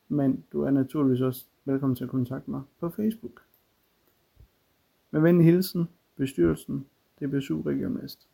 Men 0.07 0.43
du 0.51 0.61
er 0.61 0.71
naturligvis 0.71 1.21
også 1.21 1.45
velkommen 1.65 1.95
til 1.95 2.03
at 2.03 2.09
kontakte 2.09 2.51
mig 2.51 2.61
på 2.79 2.89
Facebook. 2.89 3.41
Med 5.11 5.21
venlig 5.21 5.45
hilsen, 5.45 5.87
bestyrelsen, 6.15 6.85
DBSU 7.19 7.61
Region 7.61 8.01
Vest. 8.01 8.27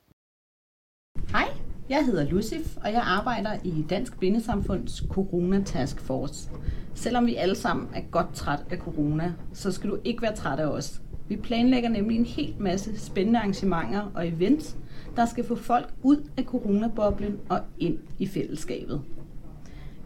Hej, 1.30 1.48
jeg 1.90 2.06
hedder 2.06 2.30
Lucif, 2.30 2.78
og 2.78 2.92
jeg 2.92 3.02
arbejder 3.06 3.60
i 3.64 3.86
Dansk 3.90 4.20
Blindesamfunds 4.20 5.04
Corona 5.10 5.64
Task 5.64 6.00
Force. 6.00 6.52
Selvom 6.94 7.26
vi 7.26 7.36
alle 7.36 7.56
sammen 7.56 7.88
er 7.94 8.02
godt 8.12 8.34
træt 8.34 8.66
af 8.72 8.78
corona, 8.78 9.34
så 9.54 9.72
skal 9.72 9.90
du 9.90 9.98
ikke 10.04 10.22
være 10.22 10.36
træt 10.36 10.60
af 10.60 10.68
os. 10.68 11.04
Vi 11.28 11.36
planlægger 11.36 11.90
nemlig 11.90 12.18
en 12.18 12.26
helt 12.26 12.60
masse 12.60 13.00
spændende 13.00 13.40
arrangementer 13.40 14.12
og 14.16 14.28
events, 14.28 14.78
der 15.16 15.26
skal 15.26 15.44
få 15.44 15.56
folk 15.56 15.94
ud 16.04 16.30
af 16.38 16.44
coronaboblen 16.44 17.40
og 17.50 17.60
ind 17.80 17.98
i 18.20 18.28
fællesskabet. 18.28 19.02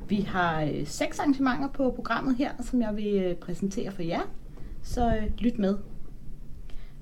Vi 0.10 0.16
har 0.16 0.62
øh, 0.62 0.88
seks 0.88 1.20
arrangementer 1.20 1.68
på 1.68 1.92
programmet 1.92 2.36
her, 2.36 2.52
som 2.62 2.82
jeg 2.82 2.96
vil 2.96 3.16
øh, 3.16 3.36
præsentere 3.36 3.92
for 3.92 4.02
jer, 4.02 4.22
så 4.82 5.08
øh, 5.08 5.24
lyt 5.38 5.60
med. 5.60 5.78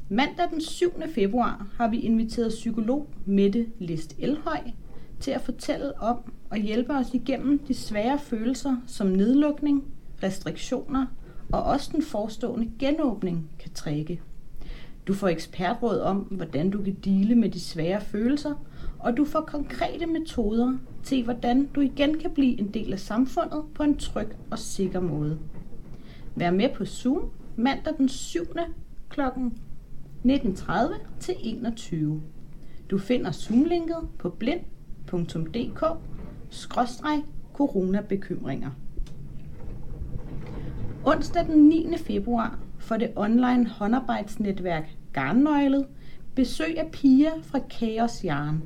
Mandag 0.09 0.49
den 0.51 0.61
7. 0.61 0.91
februar 1.15 1.67
har 1.77 1.87
vi 1.87 1.99
inviteret 1.99 2.49
psykolog 2.49 3.07
Mette 3.25 3.67
List 3.79 4.15
Elhøj 4.19 4.59
til 5.19 5.31
at 5.31 5.41
fortælle 5.41 6.01
om 6.01 6.33
og 6.49 6.57
hjælpe 6.57 6.93
os 6.93 7.13
igennem 7.13 7.59
de 7.59 7.73
svære 7.73 8.19
følelser 8.19 8.75
som 8.87 9.07
nedlukning, 9.07 9.83
restriktioner 10.23 11.05
og 11.55 11.63
også 11.63 11.89
den 11.93 12.01
forestående 12.01 12.71
genåbning 12.79 13.49
kan 13.59 13.71
trække. 13.71 14.21
Du 15.07 15.13
får 15.13 15.27
ekspertråd 15.27 15.99
om, 15.99 16.17
hvordan 16.17 16.69
du 16.69 16.83
kan 16.83 16.93
dele 16.93 17.35
med 17.35 17.49
de 17.49 17.59
svære 17.59 18.01
følelser, 18.01 18.53
og 18.99 19.17
du 19.17 19.25
får 19.25 19.41
konkrete 19.41 20.05
metoder 20.05 20.77
til, 21.03 21.23
hvordan 21.23 21.65
du 21.65 21.81
igen 21.81 22.19
kan 22.19 22.31
blive 22.31 22.59
en 22.59 22.67
del 22.67 22.93
af 22.93 22.99
samfundet 22.99 23.63
på 23.73 23.83
en 23.83 23.97
tryg 23.97 24.27
og 24.51 24.59
sikker 24.59 24.99
måde. 24.99 25.39
Vær 26.35 26.51
med 26.51 26.69
på 26.75 26.85
Zoom 26.85 27.29
mandag 27.55 27.93
den 27.97 28.09
7. 28.09 28.39
kl. 29.09 29.21
19.30 29.21 30.71
til 31.19 31.35
21. 31.39 32.21
Du 32.89 32.97
finder 32.97 33.31
Zoom-linket 33.31 34.07
på 34.19 34.29
blind.dk 34.29 35.83
coronabekymringer. 37.53 38.71
Onsdag 41.07 41.45
den 41.45 41.67
9. 41.67 41.97
februar 41.97 42.59
for 42.79 42.97
det 42.97 43.11
online 43.15 43.67
håndarbejdsnetværk 43.67 44.89
Garnnøglet 45.13 45.85
besøg 46.35 46.79
af 46.79 46.91
Pia 46.91 47.29
fra 47.43 47.59
Chaos 47.71 48.23
Jarn. 48.23 48.63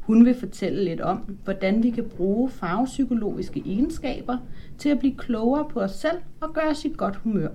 Hun 0.00 0.24
vil 0.24 0.34
fortælle 0.34 0.84
lidt 0.84 1.00
om, 1.00 1.16
hvordan 1.44 1.82
vi 1.82 1.90
kan 1.90 2.04
bruge 2.16 2.50
farvepsykologiske 2.50 3.62
egenskaber 3.66 4.38
til 4.78 4.88
at 4.88 4.98
blive 4.98 5.16
klogere 5.16 5.68
på 5.68 5.80
os 5.80 5.90
selv 5.90 6.18
og 6.40 6.54
gøre 6.54 6.70
os 6.70 6.84
i 6.84 6.92
godt 6.96 7.16
humør. 7.16 7.50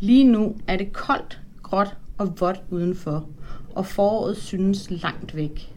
Lige 0.00 0.24
nu 0.24 0.56
er 0.66 0.76
det 0.76 0.92
koldt, 0.92 1.40
gråt 1.62 1.96
og 2.18 2.40
vådt 2.40 2.62
udenfor, 2.70 3.28
og 3.74 3.86
foråret 3.86 4.36
synes 4.36 4.90
langt 4.90 5.36
væk. 5.36 5.74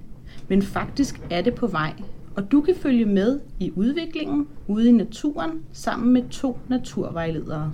Men 0.47 0.61
faktisk 0.61 1.21
er 1.31 1.41
det 1.41 1.55
på 1.55 1.67
vej, 1.67 1.93
og 2.35 2.51
du 2.51 2.61
kan 2.61 2.75
følge 2.75 3.05
med 3.05 3.39
i 3.59 3.71
udviklingen 3.75 4.47
ude 4.67 4.89
i 4.89 4.91
naturen 4.91 5.51
sammen 5.73 6.13
med 6.13 6.29
to 6.29 6.57
naturvejledere. 6.67 7.73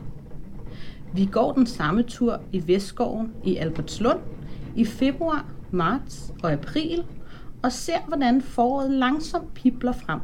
Vi 1.14 1.26
går 1.26 1.54
den 1.54 1.66
samme 1.66 2.04
tur 2.04 2.40
i 2.52 2.68
Vestskoven 2.68 3.34
i 3.44 3.56
Albertslund 3.56 4.20
i 4.76 4.86
februar, 4.86 5.46
marts 5.72 6.34
og 6.44 6.52
april 6.52 7.04
og 7.64 7.72
ser, 7.72 8.08
hvordan 8.08 8.42
foråret 8.42 8.92
langsomt 8.92 9.54
pipler 9.54 9.92
frem. 9.92 10.20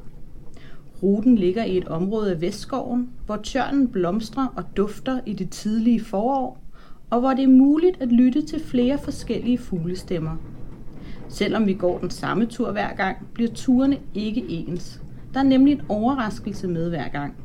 Ruten 1.04 1.36
ligger 1.36 1.63
i 1.63 1.78
et 1.78 1.88
område 1.88 2.32
af 2.32 2.41
Vestskoven, 2.41 3.10
hvor 3.26 3.38
tjørnen 3.38 3.88
blomstrer 3.88 4.48
og 4.56 4.63
dufter 4.78 5.19
i 5.26 5.34
det 5.34 5.50
tidlige 5.50 6.04
forår, 6.04 6.63
og 7.10 7.19
hvor 7.19 7.30
det 7.30 7.43
er 7.43 7.48
muligt 7.48 8.02
at 8.02 8.12
lytte 8.12 8.41
til 8.41 8.60
flere 8.60 8.98
forskellige 8.98 9.58
fuglestemmer. 9.58 10.36
Selvom 11.34 11.67
vi 11.67 11.74
går 11.74 12.00
den 12.00 12.10
samme 12.10 12.46
tur 12.46 12.72
hver 12.72 12.96
gang, 12.96 13.28
bliver 13.34 13.52
turene 13.54 14.00
ikke 14.13 14.46
ens. 14.50 15.02
Der 15.34 15.39
er 15.39 15.43
nemlig 15.43 15.72
en 15.72 15.82
overraskelse 15.89 16.67
med 16.67 16.89
hver 16.89 17.10
gang. 17.10 17.36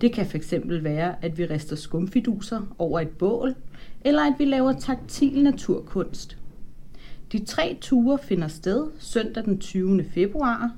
Det 0.00 0.12
kan 0.12 0.26
fx 0.26 0.54
være, 0.66 1.24
at 1.24 1.38
vi 1.38 1.46
rister 1.46 1.76
skumfiduser 1.76 2.74
over 2.78 3.00
et 3.00 3.08
bål, 3.08 3.54
eller 4.04 4.22
at 4.22 4.34
vi 4.38 4.44
laver 4.44 4.72
taktil 4.72 5.42
naturkunst. 5.42 6.38
De 7.32 7.44
tre 7.44 7.78
ture 7.80 8.18
finder 8.18 8.48
sted 8.48 8.86
søndag 8.98 9.44
den 9.44 9.58
20. 9.58 10.04
februar, 10.04 10.70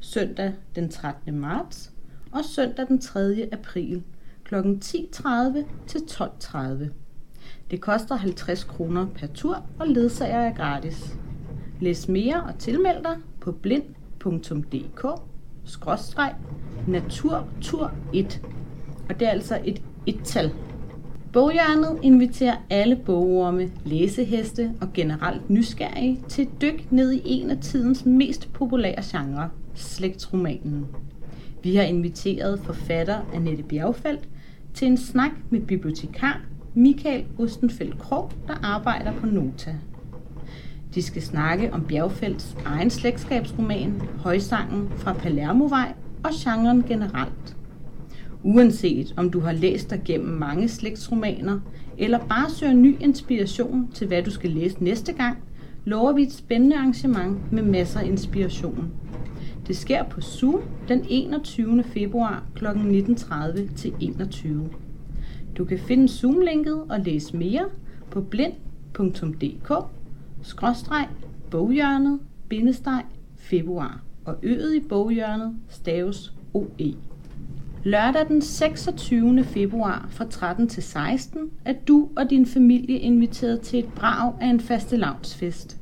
søndag 0.00 0.52
den 0.74 0.88
13. 0.88 1.40
marts 1.40 1.92
og 2.32 2.44
søndag 2.44 2.86
den 2.88 3.00
3. 3.00 3.48
april 3.52 4.02
kl. 4.44 4.54
10.30 4.54 5.64
til 5.86 5.98
12.30. 5.98 6.84
Det 7.70 7.80
koster 7.80 8.16
50 8.16 8.64
kroner 8.64 9.06
per 9.14 9.26
tur, 9.26 9.62
og 9.78 9.88
ledsager 9.88 10.38
er 10.38 10.54
gratis. 10.54 11.18
Læs 11.80 12.08
mere 12.08 12.42
og 12.42 12.58
tilmeld 12.58 13.02
dig 13.02 13.16
på 13.40 13.52
blind.dk 13.52 15.06
naturtur 16.88 17.92
1. 18.14 18.42
Og 19.08 19.20
det 19.20 19.28
er 19.28 19.32
altså 19.32 19.60
et 19.64 19.82
et-tal. 20.06 20.50
Boghjørnet 21.32 21.98
inviterer 22.02 22.56
alle 22.70 22.96
bogorme, 22.96 23.70
læseheste 23.84 24.70
og 24.80 24.88
generelt 24.94 25.50
nysgerrige 25.50 26.20
til 26.28 26.42
et 26.44 26.60
dyk 26.60 26.92
ned 26.92 27.12
i 27.12 27.20
en 27.24 27.50
af 27.50 27.58
tidens 27.58 28.04
mest 28.06 28.52
populære 28.52 29.02
genrer, 29.02 29.48
slægtsromanen. 29.74 30.86
Vi 31.62 31.76
har 31.76 31.82
inviteret 31.82 32.60
forfatter 32.60 33.18
Annette 33.34 33.62
Bjergfeldt 33.62 34.28
til 34.74 34.88
en 34.88 34.96
snak 34.96 35.30
med 35.50 35.60
bibliotekar 35.60 36.40
Michael 36.74 37.24
Ostenfeldt 37.38 37.98
Krog, 37.98 38.30
der 38.46 38.54
arbejder 38.62 39.12
på 39.12 39.26
Nota. 39.26 39.74
De 40.94 41.02
skal 41.02 41.22
snakke 41.22 41.72
om 41.72 41.84
Bjergfelds 41.84 42.56
egen 42.64 42.90
slægtskabsroman, 42.90 44.02
Højsangen 44.18 44.88
fra 44.96 45.12
Palermovej 45.12 45.92
og 46.24 46.30
genren 46.44 46.82
generelt. 46.82 47.56
Uanset 48.42 49.14
om 49.16 49.30
du 49.30 49.40
har 49.40 49.52
læst 49.52 49.90
dig 49.90 50.00
gennem 50.04 50.38
mange 50.38 50.68
slægtsromaner, 50.68 51.60
eller 51.98 52.18
bare 52.18 52.50
søger 52.50 52.72
ny 52.72 52.96
inspiration 53.00 53.88
til, 53.94 54.06
hvad 54.06 54.22
du 54.22 54.30
skal 54.30 54.50
læse 54.50 54.84
næste 54.84 55.12
gang, 55.12 55.38
lover 55.84 56.12
vi 56.12 56.22
et 56.22 56.32
spændende 56.32 56.76
arrangement 56.76 57.52
med 57.52 57.62
masser 57.62 58.00
af 58.00 58.06
inspiration. 58.06 58.90
Det 59.66 59.76
sker 59.76 60.04
på 60.04 60.20
Zoom 60.20 60.60
den 60.88 61.06
21. 61.08 61.82
februar 61.82 62.42
kl. 62.54 62.66
19.30 62.66 63.74
til 63.76 63.92
21. 64.00 64.68
Du 65.58 65.64
kan 65.64 65.78
finde 65.78 66.08
Zoom-linket 66.08 66.82
og 66.88 67.00
læse 67.00 67.36
mere 67.36 67.64
på 68.10 68.20
blind.dk 68.20 69.72
skråstreg 70.42 71.08
boghjørnet 71.50 72.20
bindestreg 72.48 73.04
februar 73.36 74.02
og 74.24 74.36
øget 74.42 74.74
i 74.74 74.80
boghjørnet 74.80 75.56
staves 75.68 76.32
OE. 76.54 76.94
Lørdag 77.84 78.28
den 78.28 78.42
26. 78.42 79.44
februar 79.44 80.08
fra 80.10 80.24
13 80.24 80.68
til 80.68 80.82
16 80.82 81.50
er 81.64 81.72
du 81.88 82.08
og 82.16 82.30
din 82.30 82.46
familie 82.46 82.98
inviteret 82.98 83.60
til 83.60 83.78
et 83.78 83.92
brag 83.96 84.32
af 84.40 84.46
en 84.46 84.60
fastelavnsfest. 84.60 85.76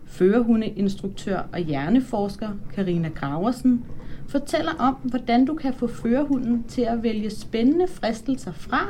Førerhundeinstruktør 0.05 1.43
og 1.53 1.59
hjerneforsker 1.59 2.49
Karina 2.75 3.09
Graversen 3.09 3.85
fortæller 4.29 4.73
om, 4.79 4.95
hvordan 4.95 5.45
du 5.45 5.55
kan 5.55 5.75
få 5.75 5.87
førerhunden 5.87 6.65
til 6.69 6.83
at 6.83 7.03
vælge 7.03 7.31
spændende 7.31 7.87
fristelser 7.89 8.53
fra, 8.53 8.81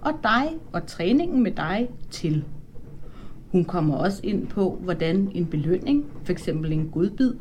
og 0.00 0.12
dig 0.22 0.48
og 0.72 0.86
træningen 0.86 1.42
med 1.42 1.50
dig 1.50 1.88
til. 2.10 2.44
Hun 3.52 3.64
kommer 3.64 3.94
også 3.96 4.20
ind 4.24 4.46
på, 4.46 4.78
hvordan 4.82 5.30
en 5.34 5.46
belønning, 5.46 6.04
f.eks. 6.24 6.48
en 6.48 6.90
godbid, 6.92 7.34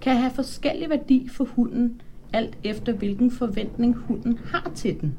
kan 0.00 0.16
have 0.16 0.30
forskellig 0.30 0.90
værdi 0.90 1.28
for 1.32 1.44
hunden, 1.44 2.00
alt 2.32 2.58
efter 2.64 2.92
hvilken 2.92 3.30
forventning 3.30 3.94
hunden 3.94 4.38
har 4.44 4.70
til 4.74 5.00
den, 5.00 5.14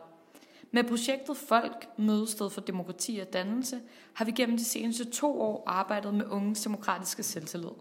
Med 0.71 0.83
projektet 0.83 1.37
Folk, 1.37 1.89
Mødested 1.97 2.49
for 2.49 2.61
Demokrati 2.61 3.19
og 3.19 3.33
Dannelse, 3.33 3.79
har 4.13 4.25
vi 4.25 4.31
gennem 4.31 4.57
de 4.57 4.65
seneste 4.65 5.05
to 5.05 5.41
år 5.41 5.63
arbejdet 5.65 6.13
med 6.13 6.25
unges 6.25 6.61
demokratiske 6.61 7.23
selvtillid. 7.23 7.71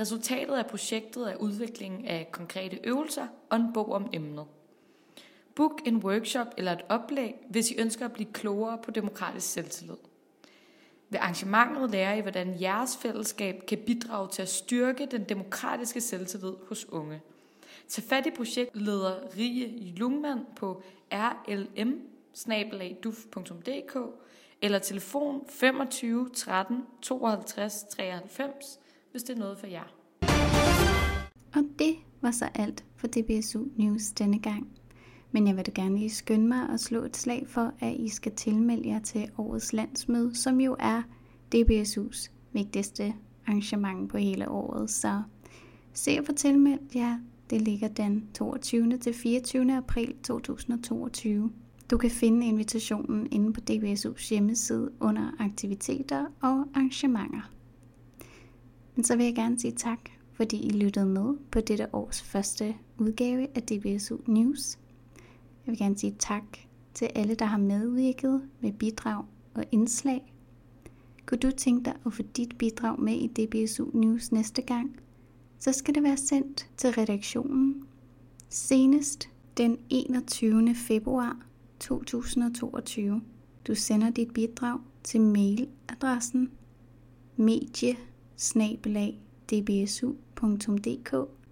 Resultatet 0.00 0.54
af 0.54 0.66
projektet 0.66 1.32
er 1.32 1.36
udviklingen 1.36 2.06
af 2.06 2.28
konkrete 2.32 2.78
øvelser 2.84 3.26
og 3.50 3.56
en 3.56 3.72
bog 3.72 3.92
om 3.92 4.10
emnet. 4.12 4.44
Book 5.54 5.80
en 5.86 5.96
workshop 5.96 6.46
eller 6.56 6.72
et 6.72 6.82
oplæg, 6.88 7.34
hvis 7.48 7.70
I 7.70 7.80
ønsker 7.80 8.04
at 8.04 8.12
blive 8.12 8.32
klogere 8.32 8.78
på 8.84 8.90
demokratisk 8.90 9.52
selvtillid. 9.52 9.96
Ved 11.10 11.18
arrangementet 11.20 11.90
lærer 11.90 12.14
I, 12.14 12.20
hvordan 12.20 12.60
jeres 12.60 12.96
fællesskab 12.96 13.66
kan 13.68 13.78
bidrage 13.86 14.28
til 14.28 14.42
at 14.42 14.48
styrke 14.48 15.06
den 15.10 15.24
demokratiske 15.24 16.00
selvtillid 16.00 16.54
hos 16.68 16.88
unge. 16.88 17.20
Tag 17.88 18.04
fat 18.04 18.26
i 18.26 18.30
projektleder 18.30 19.36
Rie 19.36 19.94
Lungmann 19.96 20.40
på 20.56 20.82
rlm 21.12 22.00
eller 24.62 24.78
telefon 24.78 25.44
25 25.48 26.30
13 26.34 26.82
52 27.02 27.84
93, 27.90 28.78
hvis 29.10 29.22
det 29.22 29.34
er 29.34 29.38
noget 29.38 29.58
for 29.58 29.66
jer. 29.66 29.94
Og 31.54 31.64
det 31.78 31.96
var 32.20 32.30
så 32.30 32.48
alt 32.54 32.84
for 32.96 33.06
DBSU 33.06 33.64
News 33.76 34.02
denne 34.02 34.38
gang. 34.38 34.79
Men 35.32 35.46
jeg 35.46 35.56
vil 35.56 35.66
da 35.66 35.70
gerne 35.74 35.98
lige 35.98 36.10
skynde 36.10 36.48
mig 36.48 36.68
at 36.68 36.80
slå 36.80 37.02
et 37.04 37.16
slag 37.16 37.46
for, 37.48 37.72
at 37.80 37.96
I 37.96 38.08
skal 38.08 38.32
tilmelde 38.32 38.88
jer 38.88 39.00
til 39.00 39.30
årets 39.38 39.72
landsmøde, 39.72 40.34
som 40.34 40.60
jo 40.60 40.76
er 40.78 41.02
DBSU's 41.54 42.30
vigtigste 42.52 43.14
arrangement 43.46 44.10
på 44.10 44.18
hele 44.18 44.48
året. 44.48 44.90
Så 44.90 45.22
se 45.92 46.10
at 46.10 46.26
få 46.26 46.32
tilmeldt 46.32 46.94
jer. 46.94 47.18
Det 47.50 47.60
ligger 47.60 47.88
den 47.88 48.28
22. 48.34 48.98
til 48.98 49.14
24. 49.14 49.76
april 49.76 50.14
2022. 50.22 51.50
Du 51.90 51.96
kan 51.96 52.10
finde 52.10 52.46
invitationen 52.46 53.28
inde 53.30 53.52
på 53.52 53.60
DBSU's 53.70 54.28
hjemmeside 54.30 54.90
under 55.00 55.30
aktiviteter 55.38 56.26
og 56.40 56.64
arrangementer. 56.74 57.50
Men 58.94 59.04
så 59.04 59.16
vil 59.16 59.24
jeg 59.24 59.34
gerne 59.34 59.60
sige 59.60 59.72
tak, 59.72 60.00
fordi 60.32 60.66
I 60.66 60.70
lyttede 60.70 61.06
med 61.06 61.34
på 61.50 61.60
dette 61.60 61.94
års 61.94 62.22
første 62.22 62.74
udgave 62.98 63.46
af 63.54 63.62
DBSU 63.62 64.16
News. 64.26 64.78
Jeg 65.70 65.72
vil 65.72 65.84
gerne 65.84 65.98
sige 65.98 66.16
tak 66.18 66.42
til 66.94 67.08
alle, 67.14 67.34
der 67.34 67.44
har 67.44 67.58
medvirket 67.58 68.42
med 68.60 68.72
bidrag 68.72 69.24
og 69.54 69.64
indslag. 69.72 70.34
Kunne 71.26 71.38
du 71.38 71.50
tænke 71.50 71.84
dig 71.84 71.94
at 72.06 72.12
få 72.12 72.22
dit 72.22 72.58
bidrag 72.58 73.00
med 73.00 73.14
i 73.14 73.26
DBSU 73.26 73.90
News 73.94 74.32
næste 74.32 74.62
gang, 74.62 74.96
så 75.58 75.72
skal 75.72 75.94
det 75.94 76.02
være 76.02 76.16
sendt 76.16 76.70
til 76.76 76.90
redaktionen 76.90 77.84
senest 78.48 79.28
den 79.56 79.78
21. 79.90 80.74
februar 80.74 81.36
2022. 81.80 83.22
Du 83.66 83.74
sender 83.74 84.10
dit 84.10 84.34
bidrag 84.34 84.78
til 85.02 85.20
mailadressen 85.20 86.50
medie 87.36 87.96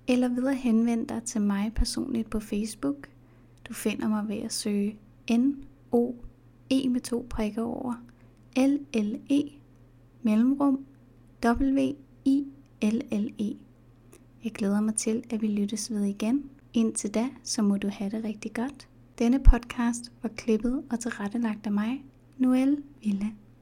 eller 0.09 0.28
ved 0.28 0.48
at 0.48 0.57
henvende 0.57 1.07
dig 1.07 1.22
til 1.22 1.40
mig 1.40 1.72
personligt 1.74 2.31
på 2.31 2.40
Facebook. 2.40 3.09
Du 3.68 3.74
finder 3.74 4.09
mig 4.09 4.28
ved 4.28 4.37
at 4.37 4.52
søge 4.52 4.98
N-O-E 5.31 6.88
med 6.88 7.00
to 7.00 7.26
prikker 7.31 7.62
over 7.62 7.94
L-L-E 8.57 9.50
mellemrum 10.22 10.85
W-I-L-L-E. 11.44 12.37
Jeg 14.44 14.52
glæder 14.52 14.81
mig 14.81 14.94
til, 14.94 15.24
at 15.31 15.42
vi 15.42 15.46
lyttes 15.46 15.90
ved 15.90 16.04
igen. 16.04 16.50
Indtil 16.74 17.14
da, 17.14 17.28
så 17.42 17.62
må 17.62 17.76
du 17.76 17.88
have 17.88 18.11
det 18.11 18.24
rigtig 18.24 18.52
godt. 18.52 18.88
Denne 19.18 19.38
podcast 19.38 20.12
var 20.22 20.28
klippet 20.28 20.83
og 20.90 21.00
tilrettelagt 21.00 21.66
af 21.66 21.72
mig, 21.72 22.04
Noelle 22.38 22.83
Ville. 23.04 23.33